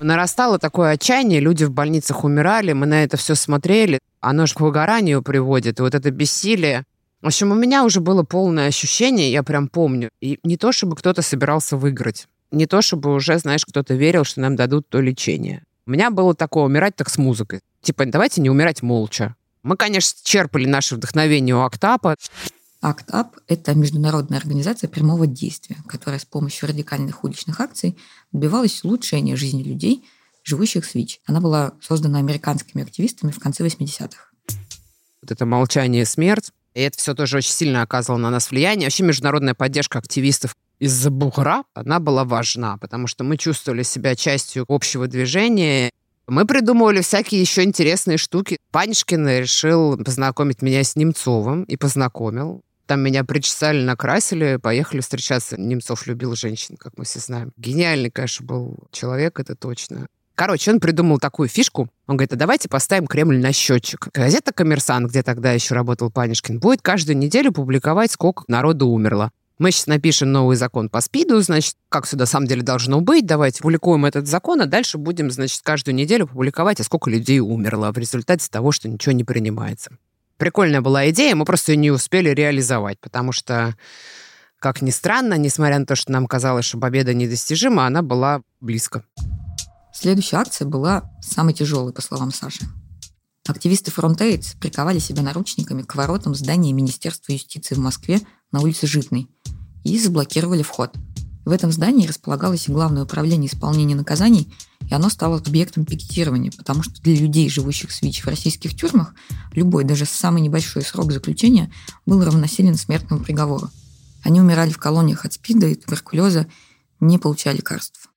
Нарастало 0.00 0.58
такое 0.58 0.90
отчаяние, 0.90 1.40
люди 1.40 1.64
в 1.64 1.70
больницах 1.70 2.24
умирали, 2.24 2.72
мы 2.72 2.86
на 2.86 3.04
это 3.04 3.16
все 3.16 3.34
смотрели. 3.34 3.98
Оно 4.20 4.46
же 4.46 4.54
к 4.54 4.60
выгоранию 4.60 5.22
приводит. 5.22 5.78
И 5.78 5.82
вот 5.82 5.94
это 5.94 6.10
бессилие, 6.10 6.84
в 7.22 7.26
общем, 7.26 7.50
у 7.50 7.54
меня 7.54 7.84
уже 7.84 8.00
было 8.00 8.22
полное 8.22 8.68
ощущение, 8.68 9.32
я 9.32 9.42
прям 9.42 9.68
помню. 9.68 10.10
И 10.20 10.38
не 10.42 10.56
то, 10.56 10.72
чтобы 10.72 10.96
кто-то 10.96 11.22
собирался 11.22 11.76
выиграть. 11.76 12.28
Не 12.50 12.66
то, 12.66 12.82
чтобы 12.82 13.12
уже, 13.12 13.38
знаешь, 13.38 13.64
кто-то 13.64 13.94
верил, 13.94 14.24
что 14.24 14.40
нам 14.40 14.54
дадут 14.54 14.88
то 14.88 15.00
лечение. 15.00 15.64
У 15.86 15.90
меня 15.90 16.10
было 16.10 16.34
такое 16.34 16.64
умирать 16.64 16.96
так 16.96 17.08
с 17.08 17.18
музыкой. 17.18 17.60
Типа, 17.80 18.04
давайте 18.06 18.40
не 18.40 18.50
умирать 18.50 18.82
молча. 18.82 19.34
Мы, 19.62 19.76
конечно, 19.76 20.20
черпали 20.22 20.66
наше 20.66 20.96
вдохновение 20.96 21.56
у 21.56 21.60
Актапа. 21.60 22.16
АКТАП– 22.80 23.38
это 23.48 23.74
международная 23.74 24.38
организация 24.38 24.88
прямого 24.88 25.26
действия, 25.26 25.76
которая 25.88 26.20
с 26.20 26.24
помощью 26.24 26.68
радикальных 26.68 27.24
уличных 27.24 27.60
акций 27.60 27.96
добивалась 28.30 28.84
улучшения 28.84 29.34
жизни 29.34 29.62
людей, 29.62 30.04
живущих 30.44 30.84
с 30.84 30.94
ВИЧ. 30.94 31.20
Она 31.26 31.40
была 31.40 31.72
создана 31.80 32.18
американскими 32.18 32.82
активистами 32.82 33.32
в 33.32 33.40
конце 33.40 33.64
80-х. 33.64 34.30
Вот 35.22 35.30
это 35.32 35.46
молчание 35.46 36.04
смерть, 36.04 36.52
и 36.76 36.80
это 36.82 36.98
все 36.98 37.14
тоже 37.14 37.38
очень 37.38 37.52
сильно 37.52 37.80
оказывало 37.80 38.20
на 38.20 38.30
нас 38.30 38.50
влияние. 38.50 38.86
Вообще 38.86 39.02
международная 39.02 39.54
поддержка 39.54 39.98
активистов 39.98 40.54
из-за 40.78 41.10
бугра, 41.10 41.64
она 41.72 42.00
была 42.00 42.24
важна, 42.24 42.76
потому 42.76 43.06
что 43.06 43.24
мы 43.24 43.38
чувствовали 43.38 43.82
себя 43.82 44.14
частью 44.14 44.66
общего 44.68 45.08
движения. 45.08 45.90
Мы 46.26 46.44
придумывали 46.44 47.00
всякие 47.00 47.40
еще 47.40 47.62
интересные 47.62 48.18
штуки. 48.18 48.58
Панишкин 48.72 49.26
решил 49.26 49.96
познакомить 49.96 50.60
меня 50.60 50.84
с 50.84 50.96
Немцовым 50.96 51.62
и 51.62 51.76
познакомил. 51.76 52.60
Там 52.84 53.00
меня 53.00 53.24
причесали, 53.24 53.82
накрасили, 53.82 54.58
поехали 54.62 55.00
встречаться. 55.00 55.58
Немцов 55.58 56.06
любил 56.06 56.36
женщин, 56.36 56.76
как 56.76 56.98
мы 56.98 57.04
все 57.04 57.20
знаем. 57.20 57.52
Гениальный, 57.56 58.10
конечно, 58.10 58.44
был 58.44 58.76
человек, 58.92 59.40
это 59.40 59.56
точно. 59.56 60.08
Короче, 60.36 60.70
он 60.70 60.80
придумал 60.80 61.18
такую 61.18 61.48
фишку. 61.48 61.88
Он 62.06 62.18
говорит, 62.18 62.34
а 62.34 62.36
давайте 62.36 62.68
поставим 62.68 63.06
Кремль 63.06 63.40
на 63.40 63.52
счетчик. 63.52 64.08
Газета 64.12 64.52
«Коммерсант», 64.52 65.08
где 65.08 65.22
тогда 65.22 65.52
еще 65.52 65.74
работал 65.74 66.10
Панишкин, 66.10 66.58
будет 66.58 66.82
каждую 66.82 67.16
неделю 67.16 67.52
публиковать, 67.52 68.12
сколько 68.12 68.44
народу 68.46 68.86
умерло. 68.86 69.30
Мы 69.58 69.70
сейчас 69.70 69.86
напишем 69.86 70.30
новый 70.32 70.56
закон 70.56 70.90
по 70.90 71.00
СПИДу, 71.00 71.40
значит, 71.40 71.76
как 71.88 72.04
все 72.04 72.18
на 72.18 72.26
самом 72.26 72.46
деле 72.46 72.60
должно 72.60 73.00
быть, 73.00 73.24
давайте 73.24 73.62
публикуем 73.62 74.04
этот 74.04 74.26
закон, 74.26 74.60
а 74.60 74.66
дальше 74.66 74.98
будем, 74.98 75.30
значит, 75.30 75.62
каждую 75.62 75.94
неделю 75.94 76.26
публиковать, 76.26 76.78
а 76.80 76.84
сколько 76.84 77.08
людей 77.08 77.40
умерло 77.40 77.90
в 77.90 77.96
результате 77.96 78.46
того, 78.50 78.72
что 78.72 78.90
ничего 78.90 79.12
не 79.12 79.24
принимается. 79.24 79.96
Прикольная 80.36 80.82
была 80.82 81.08
идея, 81.08 81.34
мы 81.34 81.46
просто 81.46 81.72
ее 81.72 81.78
не 81.78 81.90
успели 81.90 82.28
реализовать, 82.28 83.00
потому 83.00 83.32
что, 83.32 83.74
как 84.58 84.82
ни 84.82 84.90
странно, 84.90 85.38
несмотря 85.38 85.78
на 85.78 85.86
то, 85.86 85.96
что 85.96 86.12
нам 86.12 86.26
казалось, 86.26 86.66
что 86.66 86.76
победа 86.76 87.14
недостижима, 87.14 87.86
она 87.86 88.02
была 88.02 88.42
близко. 88.60 89.04
Следующая 89.98 90.36
акция 90.36 90.68
была 90.68 91.10
самой 91.22 91.54
тяжелой, 91.54 91.94
по 91.94 92.02
словам 92.02 92.30
Саши. 92.30 92.66
Активисты 93.48 93.90
Фронтейдс 93.90 94.52
приковали 94.60 94.98
себя 94.98 95.22
наручниками 95.22 95.80
к 95.80 95.94
воротам 95.94 96.34
здания 96.34 96.74
Министерства 96.74 97.32
юстиции 97.32 97.74
в 97.74 97.78
Москве 97.78 98.20
на 98.52 98.60
улице 98.60 98.86
Житной 98.86 99.30
и 99.84 99.98
заблокировали 99.98 100.62
вход. 100.62 100.94
В 101.46 101.50
этом 101.50 101.72
здании 101.72 102.06
располагалось 102.06 102.68
и 102.68 102.72
Главное 102.72 103.04
управление 103.04 103.48
исполнения 103.48 103.94
наказаний, 103.94 104.52
и 104.86 104.92
оно 104.92 105.08
стало 105.08 105.38
объектом 105.38 105.86
пикетирования, 105.86 106.52
потому 106.54 106.82
что 106.82 107.00
для 107.00 107.16
людей, 107.16 107.48
живущих 107.48 107.90
с 107.90 108.02
ВИЧ 108.02 108.24
в 108.24 108.28
российских 108.28 108.76
тюрьмах, 108.76 109.14
любой, 109.52 109.84
даже 109.84 110.04
самый 110.04 110.42
небольшой 110.42 110.82
срок 110.82 111.10
заключения 111.10 111.72
был 112.04 112.22
равносилен 112.22 112.74
смертному 112.74 113.24
приговору. 113.24 113.70
Они 114.22 114.42
умирали 114.42 114.72
в 114.72 114.78
колониях 114.78 115.24
от 115.24 115.32
СПИДа 115.32 115.68
и 115.68 115.74
туберкулеза, 115.74 116.46
не 117.00 117.16
получая 117.16 117.54
лекарств. 117.54 118.10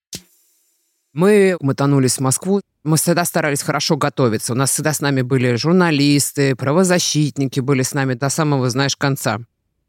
Мы 1.14 1.58
мотанулись 1.60 2.18
в 2.18 2.20
Москву. 2.20 2.62
Мы 2.84 2.98
всегда 2.98 3.26
старались 3.26 3.62
хорошо 3.62 3.98
готовиться. 3.98 4.54
У 4.54 4.56
нас 4.56 4.72
всегда 4.72 4.94
с 4.94 5.02
нами 5.02 5.22
были 5.22 5.56
журналисты, 5.56 6.56
правозащитники 6.56 7.60
были 7.60 7.82
с 7.82 7.94
нами 7.94 8.14
до 8.14 8.30
самого, 8.30 8.70
знаешь, 8.70 8.96
конца. 8.96 9.40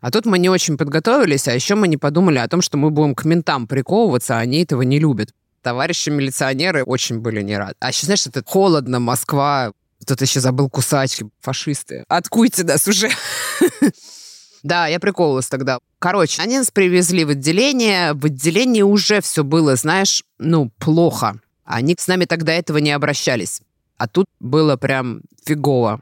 А 0.01 0.11
тут 0.11 0.25
мы 0.25 0.39
не 0.39 0.49
очень 0.49 0.79
подготовились, 0.79 1.47
а 1.47 1.55
еще 1.55 1.75
мы 1.75 1.87
не 1.89 1.99
подумали 1.99 2.39
о 2.39 2.49
том, 2.49 2.63
что 2.63 2.79
мы 2.79 2.91
будем 2.91 3.15
к 3.15 3.25
ментам 3.27 3.67
приковываться, 3.67 4.37
а 4.37 4.41
они 4.41 4.63
этого 4.63 4.81
не 4.83 4.99
любят. 4.99 5.35
Товарищи 5.63 6.09
милиционеры 6.09 6.85
очень 6.85 7.19
были 7.19 7.43
не 7.43 7.59
рады. 7.59 7.75
А 7.81 7.89
еще, 7.89 8.07
знаешь, 8.07 8.27
это 8.27 8.43
холодно, 8.43 8.99
Москва, 8.99 9.73
кто-то 10.03 10.25
еще 10.25 10.41
забыл 10.41 10.71
кусачки, 10.71 11.27
фашисты. 11.41 12.05
Откуйте 12.09 12.65
нас 12.65 12.89
уже. 12.89 13.11
Да, 14.63 14.87
я 14.87 15.01
прикололась 15.01 15.49
тогда. 15.49 15.79
Короче, 15.99 16.43
они 16.43 16.59
нас 16.59 16.71
привезли 16.71 17.25
в 17.25 17.31
отделение. 17.31 18.15
В 18.15 18.27
отделении 18.27 18.83
уже 18.83 19.21
все 19.21 19.45
было, 19.45 19.77
знаешь, 19.77 20.23
ну, 20.39 20.71
плохо. 20.79 21.41
Они 21.65 21.95
с 21.99 22.07
нами 22.09 22.25
тогда 22.25 22.53
этого 22.53 22.79
не 22.79 22.91
обращались. 22.91 23.61
А 23.97 24.09
тут 24.09 24.27
было 24.41 24.77
прям 24.77 25.23
фигово. 25.45 26.01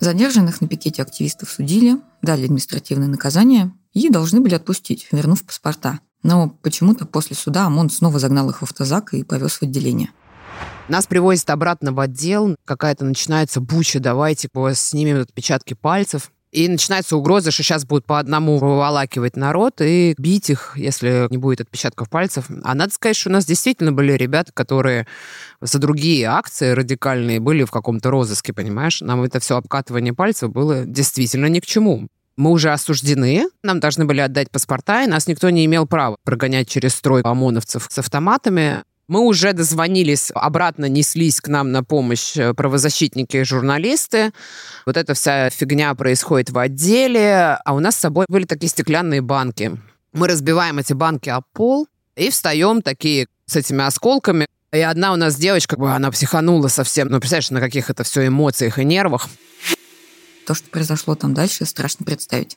Задержанных 0.00 0.60
на 0.60 0.68
пикете 0.68 1.02
активистов 1.02 1.50
судили, 1.50 1.96
дали 2.22 2.44
административное 2.44 3.08
наказание 3.08 3.72
и 3.92 4.08
должны 4.08 4.40
были 4.40 4.54
отпустить, 4.54 5.06
вернув 5.12 5.44
паспорта. 5.44 6.00
Но 6.22 6.50
почему-то 6.62 7.06
после 7.06 7.36
суда 7.36 7.66
ОМОН 7.66 7.90
снова 7.90 8.18
загнал 8.18 8.50
их 8.50 8.60
в 8.60 8.62
автозак 8.64 9.14
и 9.14 9.22
повез 9.22 9.52
в 9.52 9.62
отделение. 9.62 10.10
Нас 10.88 11.06
привозят 11.06 11.50
обратно 11.50 11.92
в 11.92 12.00
отдел, 12.00 12.56
какая-то 12.64 13.04
начинается 13.04 13.60
буча, 13.60 14.00
давайте 14.00 14.48
снимем 14.74 15.20
отпечатки 15.20 15.74
пальцев. 15.74 16.32
И 16.52 16.68
начинается 16.68 17.16
угроза, 17.16 17.50
что 17.50 17.62
сейчас 17.62 17.86
будут 17.86 18.04
по 18.04 18.18
одному 18.18 18.58
выволакивать 18.58 19.36
народ 19.36 19.80
и 19.80 20.14
бить 20.18 20.50
их, 20.50 20.74
если 20.76 21.26
не 21.30 21.38
будет 21.38 21.62
отпечатков 21.62 22.10
пальцев. 22.10 22.44
А 22.62 22.74
надо 22.74 22.92
сказать, 22.92 23.16
что 23.16 23.30
у 23.30 23.32
нас 23.32 23.46
действительно 23.46 23.90
были 23.90 24.12
ребята, 24.12 24.52
которые 24.52 25.06
за 25.62 25.78
другие 25.78 26.26
акции 26.26 26.72
радикальные 26.72 27.40
были 27.40 27.64
в 27.64 27.70
каком-то 27.70 28.10
розыске, 28.10 28.52
понимаешь? 28.52 29.00
Нам 29.00 29.22
это 29.22 29.40
все 29.40 29.56
обкатывание 29.56 30.12
пальцев 30.12 30.52
было 30.52 30.84
действительно 30.84 31.46
ни 31.46 31.60
к 31.60 31.64
чему. 31.66 32.06
Мы 32.36 32.50
уже 32.50 32.70
осуждены, 32.70 33.46
нам 33.62 33.80
должны 33.80 34.04
были 34.04 34.20
отдать 34.20 34.50
паспорта, 34.50 35.04
и 35.04 35.06
нас 35.06 35.26
никто 35.26 35.48
не 35.48 35.64
имел 35.64 35.86
права 35.86 36.16
прогонять 36.22 36.68
через 36.68 36.94
строй 36.94 37.22
ОМОНовцев 37.22 37.86
с 37.90 37.98
автоматами. 37.98 38.84
Мы 39.08 39.20
уже 39.20 39.52
дозвонились, 39.52 40.30
обратно 40.34 40.86
неслись 40.86 41.40
к 41.40 41.48
нам 41.48 41.72
на 41.72 41.82
помощь 41.82 42.36
э, 42.36 42.54
правозащитники 42.54 43.38
и 43.38 43.44
журналисты. 43.44 44.32
Вот 44.86 44.96
эта 44.96 45.14
вся 45.14 45.50
фигня 45.50 45.94
происходит 45.94 46.50
в 46.50 46.58
отделе, 46.58 47.58
а 47.64 47.74
у 47.74 47.80
нас 47.80 47.96
с 47.96 48.00
собой 48.00 48.26
были 48.28 48.44
такие 48.44 48.68
стеклянные 48.68 49.20
банки. 49.20 49.76
Мы 50.12 50.28
разбиваем 50.28 50.78
эти 50.78 50.92
банки 50.92 51.28
о 51.28 51.40
пол 51.52 51.88
и 52.16 52.30
встаем 52.30 52.80
такие 52.80 53.26
с 53.46 53.56
этими 53.56 53.84
осколками. 53.84 54.46
И 54.72 54.78
одна 54.78 55.12
у 55.12 55.16
нас 55.16 55.36
девочка, 55.36 55.76
она 55.94 56.10
психанула 56.10 56.68
совсем. 56.68 57.08
Ну, 57.08 57.18
представляешь, 57.18 57.50
на 57.50 57.60
каких 57.60 57.90
это 57.90 58.04
все 58.04 58.26
эмоциях 58.26 58.78
и 58.78 58.84
нервах. 58.84 59.28
То, 60.46 60.54
что 60.54 60.68
произошло 60.70 61.14
там 61.14 61.34
дальше, 61.34 61.66
страшно 61.66 62.06
представить 62.06 62.56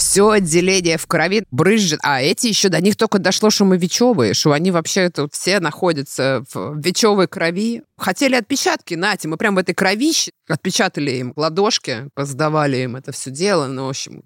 все 0.00 0.30
отделение 0.30 0.96
в 0.96 1.06
крови 1.06 1.44
брызжет. 1.50 2.00
А 2.02 2.22
эти 2.22 2.46
еще 2.46 2.70
до 2.70 2.80
них 2.80 2.96
только 2.96 3.18
дошло, 3.18 3.50
что 3.50 3.66
мы 3.66 3.76
вечевые, 3.76 4.32
что 4.32 4.52
они 4.52 4.70
вообще 4.70 5.10
тут 5.10 5.34
все 5.34 5.60
находятся 5.60 6.42
в 6.52 6.80
вечевой 6.80 7.28
крови. 7.28 7.82
Хотели 7.98 8.34
отпечатки, 8.34 8.94
нате, 8.94 9.28
мы 9.28 9.36
прям 9.36 9.54
в 9.54 9.58
этой 9.58 9.74
кровище 9.74 10.32
отпечатали 10.48 11.10
им 11.12 11.32
ладошки, 11.36 12.08
поздавали 12.14 12.78
им 12.78 12.96
это 12.96 13.12
все 13.12 13.30
дело. 13.30 13.66
Ну, 13.66 13.86
в 13.86 13.90
общем, 13.90 14.22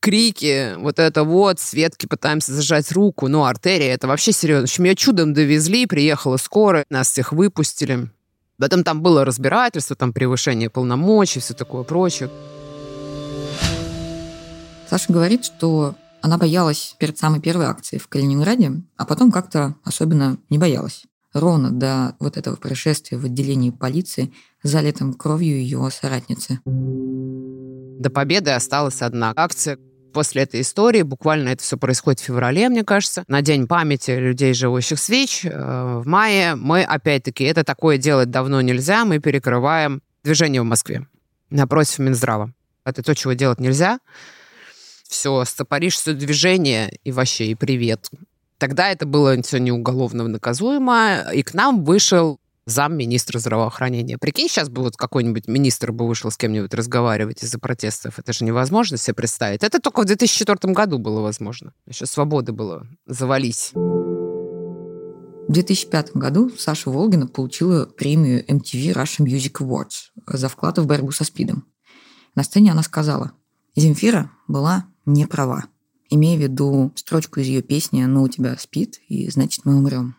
крики, 0.00 0.74
вот 0.78 0.98
это 0.98 1.24
вот, 1.24 1.60
Светки 1.60 2.06
пытаемся 2.06 2.52
зажать 2.54 2.90
руку, 2.90 3.28
ну, 3.28 3.44
артерия, 3.44 3.94
это 3.94 4.08
вообще 4.08 4.32
серьезно. 4.32 4.66
В 4.66 4.70
общем, 4.70 4.84
ее 4.84 4.96
чудом 4.96 5.34
довезли, 5.34 5.86
приехала 5.86 6.38
скорая, 6.38 6.86
нас 6.88 7.10
всех 7.10 7.32
выпустили. 7.32 8.08
Потом 8.58 8.82
там 8.82 9.02
было 9.02 9.26
разбирательство, 9.26 9.94
там 9.94 10.14
превышение 10.14 10.70
полномочий, 10.70 11.40
все 11.40 11.52
такое 11.52 11.82
прочее. 11.82 12.30
Саша 14.92 15.10
говорит, 15.10 15.42
что 15.46 15.94
она 16.20 16.36
боялась 16.36 16.96
перед 16.98 17.16
самой 17.16 17.40
первой 17.40 17.64
акцией 17.64 17.98
в 17.98 18.08
Калининграде, 18.08 18.82
а 18.98 19.06
потом 19.06 19.32
как-то 19.32 19.74
особенно 19.84 20.36
не 20.50 20.58
боялась. 20.58 21.04
Ровно 21.32 21.70
до 21.70 22.14
вот 22.18 22.36
этого 22.36 22.56
происшествия 22.56 23.16
в 23.16 23.24
отделении 23.24 23.70
полиции, 23.70 24.34
залитым 24.62 25.14
кровью 25.14 25.56
ее 25.56 25.88
соратницы. 25.90 26.60
До 26.66 28.10
победы 28.10 28.50
осталась 28.50 29.00
одна 29.00 29.32
акция. 29.34 29.78
После 30.12 30.42
этой 30.42 30.60
истории, 30.60 31.00
буквально 31.00 31.48
это 31.48 31.62
все 31.62 31.78
происходит 31.78 32.20
в 32.20 32.24
феврале, 32.24 32.68
мне 32.68 32.84
кажется, 32.84 33.24
на 33.28 33.40
День 33.40 33.66
памяти 33.66 34.10
людей, 34.10 34.52
живущих 34.52 34.98
с 34.98 35.08
ВИЧ, 35.08 35.46
э, 35.46 36.00
в 36.04 36.06
мае 36.06 36.54
мы, 36.54 36.82
опять-таки, 36.82 37.44
это 37.44 37.64
такое 37.64 37.96
делать 37.96 38.30
давно 38.30 38.60
нельзя, 38.60 39.06
мы 39.06 39.20
перекрываем 39.20 40.02
движение 40.22 40.60
в 40.60 40.66
Москве 40.66 41.06
напротив 41.48 41.98
Минздрава. 41.98 42.52
Это 42.84 43.02
то, 43.02 43.14
чего 43.14 43.32
делать 43.32 43.58
нельзя 43.58 43.98
все, 45.12 45.44
стопоришь 45.44 45.94
все 45.94 46.14
движение 46.14 46.90
и 47.04 47.12
вообще, 47.12 47.46
и 47.46 47.54
привет. 47.54 48.10
Тогда 48.58 48.90
это 48.90 49.06
было 49.06 49.40
все 49.42 49.58
не 49.58 49.72
уголовно 49.72 50.26
наказуемо, 50.28 51.26
и 51.32 51.42
к 51.42 51.54
нам 51.54 51.84
вышел 51.84 52.38
замминистра 52.64 53.38
здравоохранения. 53.38 54.18
Прикинь, 54.18 54.48
сейчас 54.48 54.68
бы 54.68 54.82
вот 54.82 54.96
какой-нибудь 54.96 55.48
министр 55.48 55.92
бы 55.92 56.06
вышел 56.06 56.30
с 56.30 56.36
кем-нибудь 56.36 56.72
разговаривать 56.72 57.42
из-за 57.42 57.58
протестов. 57.58 58.18
Это 58.18 58.32
же 58.32 58.44
невозможно 58.44 58.96
себе 58.96 59.14
представить. 59.14 59.64
Это 59.64 59.80
только 59.80 60.02
в 60.02 60.04
2004 60.04 60.72
году 60.72 60.98
было 60.98 61.20
возможно. 61.20 61.72
Еще 61.86 62.06
свободы 62.06 62.52
было. 62.52 62.86
Завались. 63.06 63.72
В 63.74 65.52
2005 65.52 66.12
году 66.12 66.52
Саша 66.56 66.88
Волгина 66.88 67.26
получила 67.26 67.84
премию 67.84 68.44
MTV 68.46 68.94
Russia 68.94 69.24
Music 69.24 69.54
Awards 69.60 70.12
за 70.26 70.48
вклад 70.48 70.78
в 70.78 70.86
борьбу 70.86 71.10
со 71.10 71.24
СПИДом. 71.24 71.66
На 72.36 72.44
сцене 72.44 72.70
она 72.70 72.84
сказала, 72.84 73.32
Земфира 73.74 74.30
была 74.46 74.86
не 75.06 75.26
права. 75.26 75.64
Имея 76.10 76.36
в 76.36 76.42
виду 76.42 76.92
строчку 76.94 77.40
из 77.40 77.46
ее 77.46 77.62
песни 77.62 78.04
«Но 78.04 78.22
у 78.22 78.28
тебя 78.28 78.56
спит, 78.58 79.00
и 79.08 79.30
значит 79.30 79.64
мы 79.64 79.76
умрем». 79.76 80.16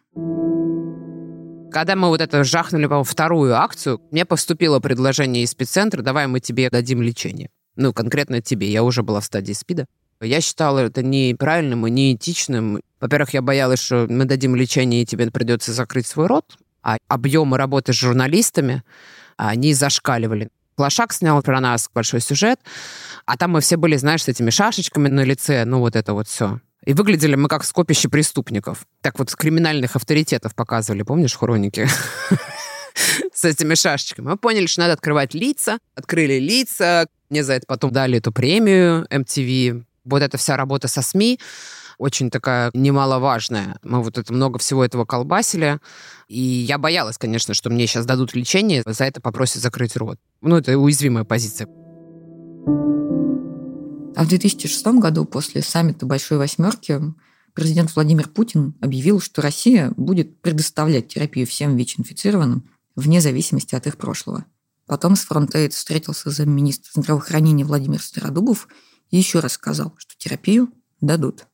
Когда 1.71 1.95
мы 1.95 2.07
вот 2.09 2.21
это 2.21 2.43
жахнули, 2.43 2.85
по 2.85 3.03
вторую 3.03 3.55
акцию, 3.55 3.99
мне 4.11 4.25
поступило 4.25 4.79
предложение 4.79 5.43
из 5.43 5.51
спеццентра, 5.51 6.03
давай 6.03 6.27
мы 6.27 6.39
тебе 6.39 6.69
дадим 6.69 7.01
лечение. 7.01 7.49
Ну, 7.75 7.93
конкретно 7.93 8.41
тебе. 8.41 8.71
Я 8.71 8.83
уже 8.83 9.01
была 9.01 9.19
в 9.21 9.25
стадии 9.25 9.53
СПИДа. 9.53 9.87
Я 10.21 10.39
считала 10.39 10.79
это 10.79 11.01
неправильным 11.01 11.87
и 11.87 11.91
неэтичным. 11.91 12.79
Во-первых, 13.01 13.33
я 13.33 13.41
боялась, 13.41 13.79
что 13.79 14.05
мы 14.09 14.25
дадим 14.25 14.55
лечение, 14.55 15.01
и 15.01 15.05
тебе 15.05 15.29
придется 15.31 15.73
закрыть 15.73 16.05
свой 16.05 16.27
рот. 16.27 16.57
А 16.83 16.97
объемы 17.07 17.57
работы 17.57 17.93
с 17.93 17.95
журналистами, 17.95 18.83
они 19.37 19.73
зашкаливали. 19.73 20.49
Плашак 20.75 21.13
снял 21.13 21.41
про 21.41 21.59
нас 21.59 21.89
большой 21.93 22.21
сюжет, 22.21 22.59
а 23.25 23.37
там 23.37 23.51
мы 23.51 23.61
все 23.61 23.77
были, 23.77 23.95
знаешь, 23.95 24.23
с 24.23 24.27
этими 24.27 24.49
шашечками 24.49 25.07
на 25.07 25.21
лице, 25.21 25.65
ну 25.65 25.79
вот 25.79 25.95
это 25.95 26.13
вот 26.13 26.27
все. 26.27 26.59
И 26.85 26.93
выглядели 26.93 27.35
мы 27.35 27.47
как 27.47 27.63
скопище 27.63 28.09
преступников. 28.09 28.85
Так 29.01 29.17
вот 29.17 29.33
криминальных 29.33 29.95
авторитетов 29.95 30.53
показывали, 30.53 31.03
помнишь, 31.03 31.35
хроники? 31.35 31.87
с 33.33 33.45
этими 33.45 33.75
шашечками. 33.75 34.27
Мы 34.27 34.37
поняли, 34.37 34.65
что 34.65 34.81
надо 34.81 34.93
открывать 34.93 35.33
лица. 35.33 35.79
Открыли 35.95 36.39
лица. 36.39 37.07
Мне 37.29 37.43
за 37.43 37.53
это 37.53 37.65
потом 37.67 37.91
дали 37.91 38.17
эту 38.17 38.31
премию 38.31 39.07
MTV. 39.09 39.83
Вот 40.05 40.21
эта 40.21 40.37
вся 40.37 40.57
работа 40.57 40.87
со 40.87 41.01
СМИ 41.01 41.39
очень 41.97 42.29
такая 42.29 42.71
немаловажная. 42.73 43.77
Мы 43.83 44.01
вот 44.01 44.17
это 44.17 44.33
много 44.33 44.59
всего 44.59 44.83
этого 44.83 45.05
колбасили. 45.05 45.79
И 46.27 46.39
я 46.39 46.77
боялась, 46.77 47.17
конечно, 47.17 47.53
что 47.53 47.69
мне 47.69 47.87
сейчас 47.87 48.05
дадут 48.05 48.33
лечение, 48.33 48.83
за 48.85 49.03
это 49.05 49.21
попросят 49.21 49.61
закрыть 49.61 49.95
рот. 49.95 50.17
Ну, 50.41 50.57
это 50.57 50.77
уязвимая 50.77 51.23
позиция. 51.23 51.67
А 54.15 54.23
в 54.23 54.27
2006 54.27 54.85
году, 54.99 55.25
после 55.25 55.61
саммита 55.61 56.05
Большой 56.05 56.37
Восьмерки, 56.37 57.01
президент 57.53 57.95
Владимир 57.95 58.29
Путин 58.29 58.75
объявил, 58.79 59.19
что 59.19 59.41
Россия 59.41 59.91
будет 59.97 60.41
предоставлять 60.41 61.07
терапию 61.07 61.47
всем 61.47 61.75
ВИЧ-инфицированным 61.75 62.69
вне 62.95 63.21
зависимости 63.21 63.75
от 63.75 63.87
их 63.87 63.97
прошлого. 63.97 64.45
Потом 64.85 65.15
с 65.15 65.21
фронтейд 65.21 65.73
встретился 65.73 66.29
замминистра 66.29 66.91
здравоохранения 66.93 67.65
Владимир 67.65 68.01
Стародубов 68.01 68.67
и 69.09 69.17
еще 69.17 69.39
раз 69.39 69.53
сказал, 69.53 69.93
что 69.97 70.13
терапию 70.17 70.69
дадут. 71.01 71.47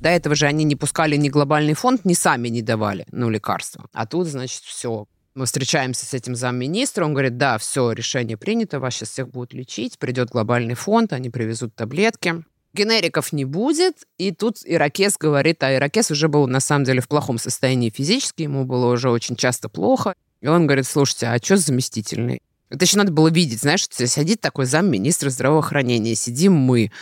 До 0.00 0.08
этого 0.08 0.34
же 0.34 0.46
они 0.46 0.64
не 0.64 0.76
пускали 0.76 1.16
ни 1.16 1.28
глобальный 1.28 1.74
фонд, 1.74 2.04
ни 2.04 2.14
сами 2.14 2.48
не 2.48 2.62
давали, 2.62 3.06
ну, 3.10 3.30
лекарства. 3.30 3.86
А 3.92 4.06
тут, 4.06 4.28
значит, 4.28 4.62
все. 4.62 5.06
Мы 5.34 5.46
встречаемся 5.46 6.06
с 6.06 6.14
этим 6.14 6.34
замминистра, 6.34 7.04
он 7.04 7.12
говорит, 7.12 7.36
да, 7.36 7.58
все, 7.58 7.92
решение 7.92 8.36
принято, 8.36 8.80
вас 8.80 8.94
сейчас 8.94 9.10
всех 9.10 9.30
будут 9.30 9.54
лечить, 9.54 9.98
придет 9.98 10.30
глобальный 10.30 10.74
фонд, 10.74 11.12
они 11.12 11.30
привезут 11.30 11.74
таблетки. 11.74 12.44
Генериков 12.74 13.32
не 13.32 13.44
будет, 13.44 14.04
и 14.18 14.30
тут 14.30 14.58
Иракес 14.64 15.16
говорит, 15.16 15.62
а 15.62 15.74
Иракес 15.74 16.10
уже 16.10 16.28
был 16.28 16.46
на 16.46 16.60
самом 16.60 16.84
деле 16.84 17.00
в 17.00 17.08
плохом 17.08 17.38
состоянии 17.38 17.90
физически, 17.90 18.42
ему 18.42 18.64
было 18.64 18.92
уже 18.92 19.10
очень 19.10 19.36
часто 19.36 19.68
плохо. 19.68 20.14
И 20.40 20.46
он 20.46 20.66
говорит, 20.66 20.86
слушайте, 20.86 21.26
а 21.26 21.38
что 21.42 21.56
заместительный? 21.56 22.42
Это 22.70 22.84
еще 22.84 22.98
надо 22.98 23.12
было 23.12 23.28
видеть, 23.28 23.60
знаешь, 23.60 23.86
сидит 23.88 24.40
такой 24.40 24.66
замминистра 24.66 25.30
здравоохранения, 25.30 26.14
сидим 26.14 26.52
мы, 26.52 26.92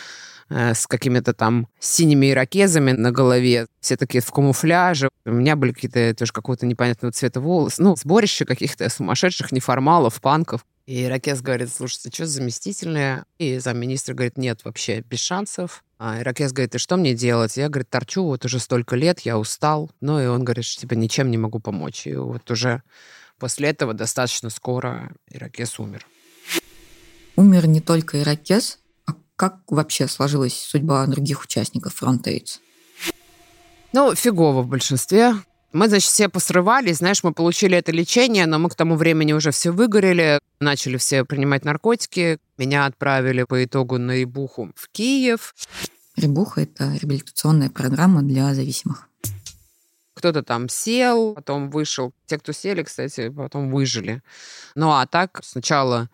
с 0.49 0.87
какими-то 0.87 1.33
там 1.33 1.67
синими 1.79 2.31
ирокезами 2.31 2.91
на 2.91 3.11
голове, 3.11 3.67
все 3.79 3.97
такие 3.97 4.21
в 4.21 4.31
камуфляже. 4.31 5.09
У 5.25 5.31
меня 5.31 5.55
были 5.55 5.71
какие-то 5.71 6.13
тоже 6.15 6.31
какого-то 6.31 6.65
непонятного 6.65 7.11
цвета 7.11 7.41
волосы. 7.41 7.81
Ну, 7.81 7.95
сборище 7.95 8.45
каких-то 8.45 8.89
сумасшедших 8.89 9.51
неформалов, 9.51 10.21
панков. 10.21 10.65
И 10.85 11.03
Иракез 11.03 11.41
говорит, 11.41 11.69
слушайте, 11.73 12.09
что 12.13 12.25
заместительные? 12.25 13.25
И 13.39 13.57
замминистра 13.57 14.13
говорит, 14.13 14.37
нет, 14.37 14.61
вообще 14.63 15.01
без 15.01 15.19
шансов. 15.19 15.83
А 15.99 16.21
Иракез 16.21 16.53
говорит, 16.53 16.75
и 16.75 16.77
что 16.77 16.95
мне 16.95 17.13
делать? 17.13 17.57
Я, 17.57 17.67
говорит, 17.67 17.89
торчу 17.89 18.23
вот 18.23 18.45
уже 18.45 18.59
столько 18.59 18.95
лет, 18.95 19.19
я 19.21 19.37
устал. 19.37 19.91
Ну, 19.99 20.21
и 20.21 20.27
он 20.27 20.45
говорит, 20.45 20.63
что 20.63 20.79
типа 20.81 20.93
ничем 20.93 21.29
не 21.29 21.37
могу 21.37 21.59
помочь. 21.59 22.07
И 22.07 22.15
вот 22.15 22.49
уже 22.49 22.83
после 23.37 23.67
этого 23.67 23.93
достаточно 23.93 24.49
скоро 24.49 25.11
Иракез 25.29 25.77
умер. 25.77 26.07
Умер 27.35 27.67
не 27.67 27.81
только 27.81 28.21
Иракез, 28.21 28.79
как 29.37 29.59
вообще 29.67 30.07
сложилась 30.07 30.59
судьба 30.59 31.05
других 31.05 31.43
участников 31.43 31.93
фронтейдс? 31.93 32.59
Ну, 33.93 34.13
фигово 34.15 34.63
в 34.63 34.67
большинстве. 34.67 35.35
Мы, 35.73 35.87
значит, 35.87 36.09
все 36.09 36.27
посрывались, 36.27 36.97
знаешь, 36.97 37.23
мы 37.23 37.33
получили 37.33 37.77
это 37.77 37.91
лечение, 37.91 38.47
но 38.47 38.57
мы 38.57 38.69
к 38.69 38.75
тому 38.75 38.95
времени 38.95 39.33
уже 39.33 39.51
все 39.51 39.71
выгорели, 39.71 40.39
начали 40.59 40.97
все 40.97 41.23
принимать 41.23 41.65
наркотики. 41.65 42.39
Меня 42.57 42.85
отправили 42.85 43.43
по 43.43 43.63
итогу 43.63 43.97
на 43.99 44.15
Рибуху 44.15 44.71
в 44.75 44.89
Киев. 44.89 45.53
Рибуха– 46.15 46.61
это 46.63 46.93
реабилитационная 46.93 47.69
программа 47.69 48.23
для 48.23 48.55
зависимых. 48.55 49.07
Кто-то 50.15 50.41
там 50.41 50.67
сел, 50.67 51.35
потом 51.35 51.69
вышел. 51.69 52.11
Те, 52.25 52.39
кто 52.39 52.53
сели, 52.53 52.81
кстати, 52.81 53.29
потом 53.29 53.71
выжили. 53.71 54.23
Ну, 54.73 54.89
а 54.89 55.05
так 55.05 55.41
сначала 55.43 56.09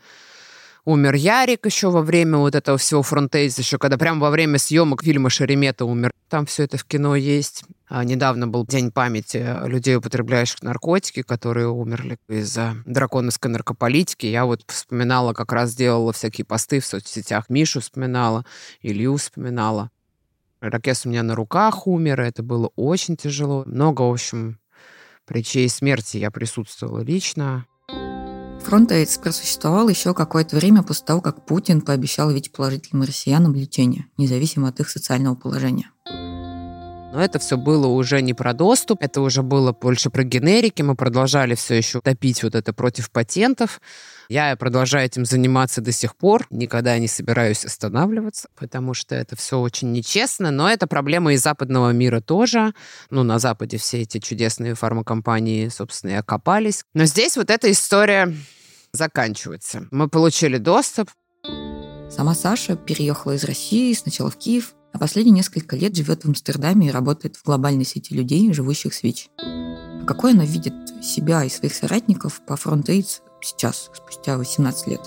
умер 0.86 1.16
Ярик 1.16 1.66
еще 1.66 1.90
во 1.90 2.02
время 2.02 2.38
вот 2.38 2.56
этого 2.56 2.78
всего 2.78 3.02
фронтейза, 3.04 3.62
еще 3.62 3.78
когда 3.78 3.98
прямо 3.98 4.22
во 4.22 4.30
время 4.30 4.58
съемок 4.58 5.04
фильма 5.04 5.30
Шеремета 5.30 5.86
умер. 5.86 6.12
Там 6.30 6.46
все 6.46 6.64
это 6.64 6.78
в 6.78 6.86
кино 6.86 7.16
есть. 7.16 7.64
А 7.88 8.04
недавно 8.04 8.48
был 8.48 8.66
День 8.66 8.92
памяти 8.92 9.68
людей, 9.68 9.96
употребляющих 9.96 10.64
наркотики, 10.64 11.22
которые 11.22 11.68
умерли 11.68 12.18
из-за 12.28 12.76
драконовской 12.86 13.52
наркополитики. 13.52 14.26
Я 14.26 14.46
вот 14.46 14.64
вспоминала, 14.68 15.34
как 15.34 15.52
раз 15.52 15.76
делала 15.76 16.12
всякие 16.12 16.46
посты 16.46 16.80
в 16.80 16.86
соцсетях. 16.86 17.50
Мишу 17.50 17.82
вспоминала, 17.82 18.46
Илью 18.82 19.18
вспоминала. 19.18 19.92
Ракес 20.60 21.06
у 21.06 21.10
меня 21.10 21.24
на 21.24 21.36
руках 21.36 21.88
умер, 21.88 22.22
это 22.22 22.42
было 22.42 22.72
очень 22.76 23.18
тяжело. 23.18 23.64
Много, 23.66 24.02
в 24.02 24.12
общем, 24.12 24.60
при 25.26 25.44
чьей 25.44 25.70
смерти 25.70 26.18
я 26.18 26.32
присутствовала 26.32 27.02
лично. 27.02 27.66
Фронтейдс 28.64 29.18
просуществовал 29.18 29.90
еще 29.90 30.14
какое-то 30.14 30.56
время 30.56 30.84
после 30.84 31.06
того, 31.06 31.22
как 31.22 31.46
Путин 31.46 31.82
пообещал 31.82 32.32
ведь 32.32 32.52
положительным 32.52 33.06
россиянам 33.06 33.54
лечение, 33.54 34.08
независимо 34.18 34.70
от 34.70 34.80
их 34.80 34.90
социального 34.90 35.36
положения. 35.36 35.92
Но 37.14 37.24
это 37.24 37.38
все 37.38 37.58
было 37.58 37.86
уже 37.86 38.24
не 38.24 38.34
про 38.34 38.54
доступ, 38.54 39.04
это 39.04 39.22
уже 39.22 39.44
было 39.44 39.72
больше 39.72 40.10
про 40.10 40.24
генерики. 40.24 40.82
Мы 40.82 40.96
продолжали 40.96 41.54
все 41.54 41.76
еще 41.76 42.02
топить 42.02 42.42
вот 42.42 42.56
это 42.56 42.74
против 42.74 43.12
патентов. 43.12 43.82
Я 44.30 44.56
продолжаю 44.56 45.06
этим 45.06 45.24
заниматься 45.24 45.80
до 45.80 45.92
сих 45.92 46.16
пор. 46.16 46.48
Никогда 46.50 46.98
не 46.98 47.08
собираюсь 47.08 47.66
останавливаться, 47.66 48.48
потому 48.56 48.96
что 48.96 49.14
это 49.14 49.36
все 49.36 49.60
очень 49.60 49.92
нечестно. 49.92 50.50
Но 50.50 50.68
это 50.68 50.88
проблема 50.88 51.34
и 51.34 51.38
западного 51.38 51.92
мира 51.92 52.20
тоже. 52.20 52.74
Ну, 53.12 53.22
на 53.22 53.38
Западе 53.38 53.78
все 53.78 54.02
эти 54.02 54.18
чудесные 54.18 54.74
фармакомпании, 54.74 55.68
собственно, 55.68 56.12
и 56.12 56.16
окопались. 56.16 56.84
Но 56.96 57.06
здесь 57.06 57.38
вот 57.38 57.52
эта 57.52 57.72
история 57.72 58.34
заканчивается. 58.94 59.88
Мы 59.92 60.08
получили 60.08 60.58
доступ. 60.58 61.10
Сама 62.10 62.36
Саша 62.36 62.76
переехала 62.76 63.34
из 63.34 63.44
России 63.44 63.92
сначала 63.94 64.30
в 64.30 64.38
Киев, 64.38 64.76
а 64.94 65.00
последние 65.00 65.34
несколько 65.34 65.76
лет 65.76 65.96
живет 65.96 66.24
в 66.24 66.30
Амстердаме 66.30 66.88
и 66.88 66.92
работает 66.92 67.36
в 67.36 67.44
глобальной 67.44 67.86
сети 67.86 68.14
людей, 68.14 68.54
живущих 68.54 68.94
с 68.94 69.02
ВИЧ. 69.02 69.30
А 69.40 70.06
какой 70.06 70.34
она 70.34 70.46
видит 70.46 70.74
себя 71.04 71.44
и 71.44 71.50
своих 71.50 71.74
соратников 71.74 72.42
по 72.46 72.56
фронтейдс 72.56 73.22
сейчас, 73.42 73.90
спустя 73.94 74.38
18 74.38 74.88
лет? 74.88 75.02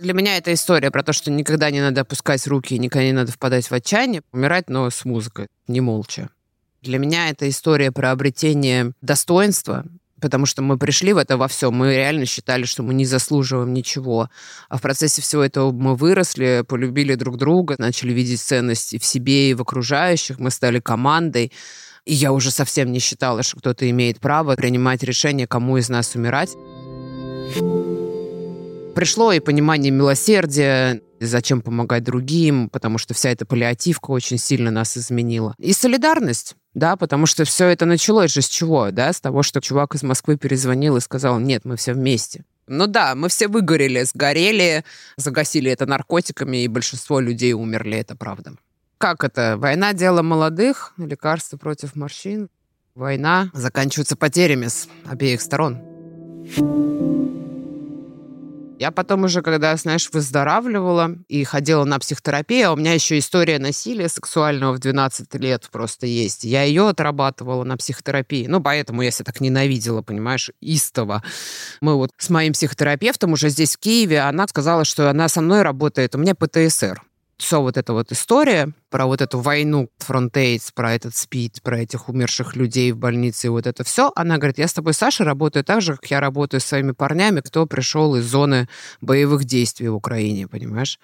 Для 0.00 0.12
меня 0.12 0.36
это 0.36 0.52
история 0.52 0.90
про 0.90 1.02
то, 1.02 1.12
что 1.12 1.30
никогда 1.30 1.70
не 1.70 1.80
надо 1.80 2.02
опускать 2.02 2.46
руки, 2.46 2.78
никогда 2.78 3.04
не 3.04 3.12
надо 3.12 3.32
впадать 3.32 3.68
в 3.68 3.72
отчаяние, 3.72 4.22
умирать, 4.32 4.68
но 4.68 4.90
с 4.90 5.04
музыкой, 5.04 5.46
не 5.68 5.80
молча. 5.80 6.30
Для 6.82 6.98
меня 6.98 7.30
это 7.30 7.48
история 7.48 7.90
про 7.90 8.12
обретение 8.12 8.92
достоинства, 9.02 9.84
потому 10.20 10.46
что 10.46 10.62
мы 10.62 10.78
пришли 10.78 11.12
в 11.12 11.16
это 11.16 11.36
во 11.36 11.48
всем. 11.48 11.74
Мы 11.74 11.94
реально 11.94 12.26
считали, 12.26 12.64
что 12.64 12.82
мы 12.82 12.94
не 12.94 13.04
заслуживаем 13.04 13.72
ничего. 13.72 14.30
А 14.68 14.78
в 14.78 14.82
процессе 14.82 15.22
всего 15.22 15.42
этого 15.42 15.72
мы 15.72 15.94
выросли, 15.94 16.64
полюбили 16.66 17.14
друг 17.14 17.36
друга, 17.36 17.76
начали 17.78 18.12
видеть 18.12 18.40
ценности 18.40 18.98
в 18.98 19.04
себе 19.04 19.50
и 19.50 19.54
в 19.54 19.62
окружающих. 19.62 20.38
Мы 20.38 20.50
стали 20.50 20.80
командой. 20.80 21.52
И 22.04 22.14
я 22.14 22.32
уже 22.32 22.50
совсем 22.50 22.90
не 22.90 23.00
считала, 23.00 23.42
что 23.42 23.58
кто-то 23.58 23.88
имеет 23.90 24.18
право 24.18 24.56
принимать 24.56 25.02
решение, 25.02 25.46
кому 25.46 25.76
из 25.76 25.88
нас 25.88 26.14
умирать. 26.14 26.54
Пришло 28.94 29.32
и 29.32 29.40
понимание 29.40 29.92
милосердия, 29.92 31.00
зачем 31.20 31.60
помогать 31.60 32.04
другим, 32.04 32.68
потому 32.68 32.98
что 32.98 33.14
вся 33.14 33.30
эта 33.30 33.46
паллиативка 33.46 34.10
очень 34.10 34.38
сильно 34.38 34.70
нас 34.70 34.96
изменила. 34.96 35.54
И 35.58 35.72
солидарность 35.72 36.56
да, 36.74 36.96
потому 36.96 37.26
что 37.26 37.44
все 37.44 37.66
это 37.66 37.86
началось 37.86 38.32
же 38.32 38.42
с 38.42 38.48
чего, 38.48 38.90
да, 38.90 39.12
с 39.12 39.20
того, 39.20 39.42
что 39.42 39.60
чувак 39.60 39.94
из 39.94 40.02
Москвы 40.02 40.36
перезвонил 40.36 40.96
и 40.96 41.00
сказал, 41.00 41.38
нет, 41.38 41.64
мы 41.64 41.76
все 41.76 41.92
вместе. 41.92 42.44
Ну 42.66 42.86
да, 42.86 43.14
мы 43.14 43.28
все 43.28 43.48
выгорели, 43.48 44.02
сгорели, 44.02 44.84
загасили 45.16 45.70
это 45.70 45.86
наркотиками, 45.86 46.64
и 46.64 46.68
большинство 46.68 47.18
людей 47.18 47.54
умерли, 47.54 47.96
это 47.98 48.14
правда. 48.14 48.52
Как 48.98 49.24
это? 49.24 49.56
Война– 49.56 49.92
дело 49.94 50.22
молодых, 50.22 50.92
лекарства 50.98 51.56
против 51.56 51.94
морщин. 51.94 52.48
Война 52.94 53.50
заканчивается 53.54 54.16
потерями 54.16 54.66
с 54.66 54.88
обеих 55.06 55.40
сторон. 55.40 55.80
Я 58.78 58.92
потом 58.92 59.24
уже, 59.24 59.42
когда, 59.42 59.74
знаешь, 59.76 60.08
выздоравливала 60.12 61.16
и 61.26 61.42
ходила 61.42 61.84
на 61.84 61.98
психотерапию, 61.98 62.68
а 62.68 62.72
у 62.74 62.76
меня 62.76 62.94
еще 62.94 63.18
история 63.18 63.58
насилия 63.58 64.08
сексуального 64.08 64.72
в 64.72 64.78
12 64.78 65.34
лет 65.34 65.68
просто 65.72 66.06
есть. 66.06 66.44
Я 66.44 66.62
ее 66.62 66.88
отрабатывала 66.88 67.64
на 67.64 67.76
психотерапии. 67.76 68.46
Ну, 68.46 68.60
поэтому 68.60 69.02
я 69.02 69.10
себя 69.10 69.24
так 69.24 69.40
ненавидела, 69.40 70.02
понимаешь, 70.02 70.52
истово. 70.60 71.24
Мы 71.80 71.96
вот 71.96 72.12
с 72.18 72.30
моим 72.30 72.52
психотерапевтом 72.52 73.32
уже 73.32 73.48
здесь, 73.48 73.74
в 73.74 73.80
Киеве, 73.80 74.20
она 74.20 74.46
сказала, 74.46 74.84
что 74.84 75.10
она 75.10 75.28
со 75.28 75.40
мной 75.40 75.62
работает. 75.62 76.14
У 76.14 76.18
меня 76.18 76.36
ПТСР 76.36 77.02
все 77.38 77.60
вот 77.62 77.76
эта 77.76 77.92
вот 77.92 78.12
история 78.12 78.72
про 78.90 79.06
вот 79.06 79.22
эту 79.22 79.38
войну, 79.38 79.88
фронтейдс, 79.98 80.72
про 80.72 80.92
этот 80.94 81.14
спид, 81.14 81.62
про 81.62 81.80
этих 81.80 82.08
умерших 82.08 82.56
людей 82.56 82.92
в 82.92 82.98
больнице 82.98 83.46
и 83.46 83.50
вот 83.50 83.66
это 83.66 83.84
все, 83.84 84.12
она 84.16 84.38
говорит, 84.38 84.58
я 84.58 84.68
с 84.68 84.72
тобой, 84.72 84.92
Саша, 84.92 85.24
работаю 85.24 85.64
так 85.64 85.80
же, 85.80 85.94
как 85.94 86.10
я 86.10 86.20
работаю 86.20 86.60
с 86.60 86.64
своими 86.64 86.92
парнями, 86.92 87.40
кто 87.40 87.66
пришел 87.66 88.16
из 88.16 88.24
зоны 88.24 88.68
боевых 89.00 89.44
действий 89.44 89.88
в 89.88 89.94
Украине, 89.94 90.48
понимаешь? 90.48 90.98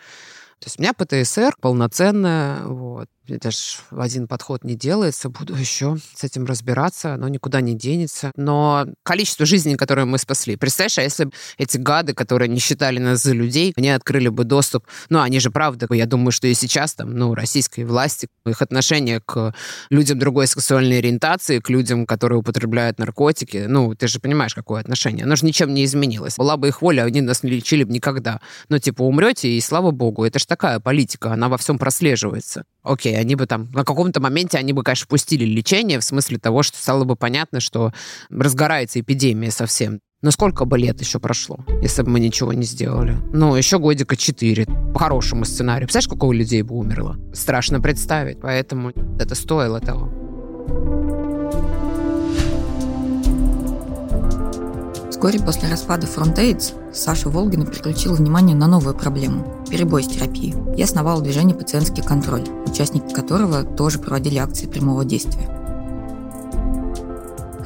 То 0.58 0.66
есть 0.66 0.78
у 0.78 0.82
меня 0.82 0.92
ПТСР 0.92 1.54
полноценная, 1.60 2.62
вот. 2.64 3.08
Это 3.28 3.50
в 3.90 4.00
один 4.00 4.28
подход 4.28 4.64
не 4.64 4.74
делается. 4.74 5.28
Буду 5.28 5.54
еще 5.54 5.96
с 6.14 6.24
этим 6.24 6.44
разбираться, 6.44 7.14
оно 7.14 7.28
никуда 7.28 7.60
не 7.60 7.74
денется. 7.74 8.32
Но 8.37 8.87
количество 9.02 9.46
жизней, 9.46 9.76
которые 9.76 10.04
мы 10.04 10.18
спасли. 10.18 10.56
Представляешь, 10.56 10.98
а 10.98 11.02
если 11.02 11.30
эти 11.56 11.78
гады, 11.78 12.14
которые 12.14 12.48
не 12.48 12.58
считали 12.58 12.98
нас 12.98 13.22
за 13.22 13.32
людей, 13.32 13.72
они 13.76 13.90
открыли 13.90 14.28
бы 14.28 14.44
доступ, 14.44 14.87
ну, 15.08 15.20
они 15.20 15.40
же 15.40 15.50
правда, 15.50 15.87
я 15.90 16.06
думаю, 16.06 16.32
что 16.32 16.46
и 16.46 16.54
сейчас 16.54 16.94
там, 16.94 17.14
ну, 17.14 17.34
российской 17.34 17.84
власти, 17.84 18.28
их 18.46 18.60
отношение 18.60 19.20
к 19.20 19.54
людям 19.90 20.18
другой 20.18 20.46
сексуальной 20.46 20.98
ориентации, 20.98 21.60
к 21.60 21.70
людям, 21.70 22.06
которые 22.06 22.38
употребляют 22.38 22.98
наркотики, 22.98 23.64
ну, 23.68 23.94
ты 23.94 24.06
же 24.08 24.20
понимаешь, 24.20 24.54
какое 24.54 24.80
отношение. 24.80 25.24
Оно 25.24 25.37
же 25.37 25.46
ничем 25.46 25.72
не 25.72 25.84
изменилось. 25.84 26.37
Была 26.37 26.56
бы 26.56 26.68
их 26.68 26.82
воля, 26.82 27.02
они 27.02 27.20
нас 27.20 27.42
не 27.42 27.50
лечили 27.50 27.84
бы 27.84 27.92
никогда. 27.92 28.40
Ну, 28.68 28.78
типа, 28.78 29.02
умрете, 29.02 29.48
и 29.48 29.60
слава 29.60 29.90
богу, 29.92 30.24
это 30.24 30.38
же 30.38 30.46
такая 30.46 30.80
политика, 30.80 31.32
она 31.32 31.48
во 31.48 31.56
всем 31.56 31.78
прослеживается. 31.78 32.64
Окей, 32.82 33.13
они 33.14 33.35
бы 33.35 33.46
там 33.46 33.70
на 33.72 33.85
каком-то 33.85 34.20
моменте 34.20 34.59
они 34.59 34.72
бы, 34.72 34.83
конечно, 34.83 35.07
пустили 35.07 35.44
лечение 35.44 35.98
в 35.98 36.05
смысле 36.05 36.38
того, 36.38 36.62
что 36.62 36.79
стало 36.79 37.05
бы 37.05 37.16
понятно, 37.16 37.61
что 37.61 37.92
разгорается 38.31 39.00
эпидемия 39.00 39.50
совсем. 39.50 40.00
Но 40.22 40.31
сколько 40.31 40.64
бы 40.64 40.79
лет 40.79 41.00
еще 41.03 41.18
прошло, 41.18 41.59
если 41.83 42.03
бы 42.03 42.12
мы 42.12 42.20
ничего 42.20 42.55
не 42.55 42.64
сделали? 42.64 43.14
Ну, 43.35 43.55
еще 43.57 43.79
годика 43.79 44.16
четыре. 44.16 44.64
По 44.94 45.00
хорошему 45.00 45.44
сценарию. 45.44 45.87
Представляешь, 45.87 46.07
сколько 46.07 46.24
у 46.24 46.33
людей 46.33 46.62
бы 46.62 46.74
умерло? 46.77 47.18
Страшно 47.35 47.79
представить. 47.79 48.40
Поэтому 48.40 48.92
это 49.18 49.35
стоило 49.35 49.81
того. 49.81 50.23
Вскоре 55.24 55.40
после 55.40 55.70
распада 55.70 56.06
Frontaid 56.06 56.92
Саша 56.92 57.30
Волгина 57.30 57.64
переключила 57.64 58.14
внимание 58.14 58.54
на 58.54 58.66
новую 58.66 58.94
проблему– 58.94 59.46
перебой 59.70 60.04
с 60.04 60.06
терапией. 60.06 60.54
Я 60.76 60.84
основала 60.84 61.22
движение 61.22 61.56
«Пациентский 61.56 62.02
контроль», 62.02 62.44
участники 62.66 63.10
которого 63.14 63.64
тоже 63.64 63.98
проводили 63.98 64.37
акции 64.37 64.66
прямого 64.66 65.02
действия. 65.06 65.48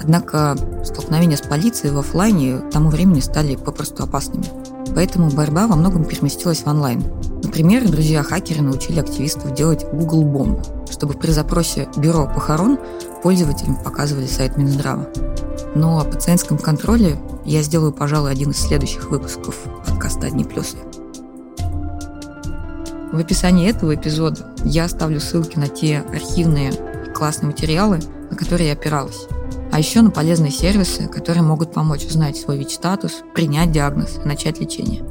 Однако 0.00 0.56
столкновения 0.84 1.36
с 1.36 1.40
полицией 1.40 1.92
в 1.92 1.98
офлайне 1.98 2.58
к 2.58 2.70
тому 2.70 2.90
времени 2.90 3.18
стали 3.18 3.56
попросту 3.56 4.04
опасными. 4.04 4.46
Поэтому 4.94 5.28
борьба 5.28 5.66
во 5.66 5.74
многом 5.74 6.04
переместилась 6.04 6.60
в 6.60 6.68
онлайн. 6.68 7.02
Например, 7.42 7.88
друзья-хакеры 7.88 8.62
научили 8.62 9.00
активистов 9.00 9.52
делать 9.54 9.84
Google 9.92 10.22
бомбу, 10.22 10.62
чтобы 10.88 11.14
при 11.14 11.32
запросе 11.32 11.88
«Бюро 11.96 12.30
похорон» 12.32 12.78
пользователям 13.20 13.82
показывали 13.82 14.26
сайт 14.26 14.56
Минздрава. 14.56 15.08
Но 15.74 16.00
о 16.00 16.04
пациентском 16.04 16.58
контроле 16.58 17.18
я 17.44 17.62
сделаю, 17.62 17.92
пожалуй, 17.92 18.30
один 18.30 18.50
из 18.50 18.58
следующих 18.58 19.10
выпусков 19.10 19.56
подкаста 19.86 20.26
«Одни 20.26 20.44
плюсы». 20.44 20.76
В 23.12 23.18
описании 23.18 23.68
этого 23.68 23.94
эпизода 23.94 24.54
я 24.64 24.84
оставлю 24.84 25.18
ссылки 25.20 25.58
на 25.58 25.68
те 25.68 26.04
архивные 26.12 26.72
и 26.72 27.10
классные 27.14 27.48
материалы, 27.48 28.00
на 28.30 28.36
которые 28.36 28.68
я 28.68 28.74
опиралась. 28.74 29.26
А 29.72 29.78
еще 29.78 30.02
на 30.02 30.10
полезные 30.10 30.50
сервисы, 30.50 31.08
которые 31.08 31.42
могут 31.42 31.72
помочь 31.72 32.04
узнать 32.04 32.36
свой 32.36 32.58
ВИЧ-статус, 32.58 33.22
принять 33.34 33.72
диагноз 33.72 34.18
и 34.22 34.28
начать 34.28 34.60
лечение. 34.60 35.04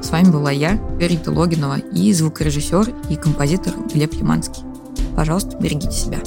С 0.00 0.10
вами 0.10 0.30
была 0.30 0.50
я, 0.50 0.80
Рита 0.98 1.30
Логинова, 1.30 1.78
и 1.78 2.12
звукорежиссер 2.12 2.94
и 3.10 3.16
композитор 3.16 3.74
Глеб 3.92 4.14
Лиманский. 4.14 4.64
Пожалуйста, 5.16 5.56
берегите 5.56 5.92
себя. 5.92 6.18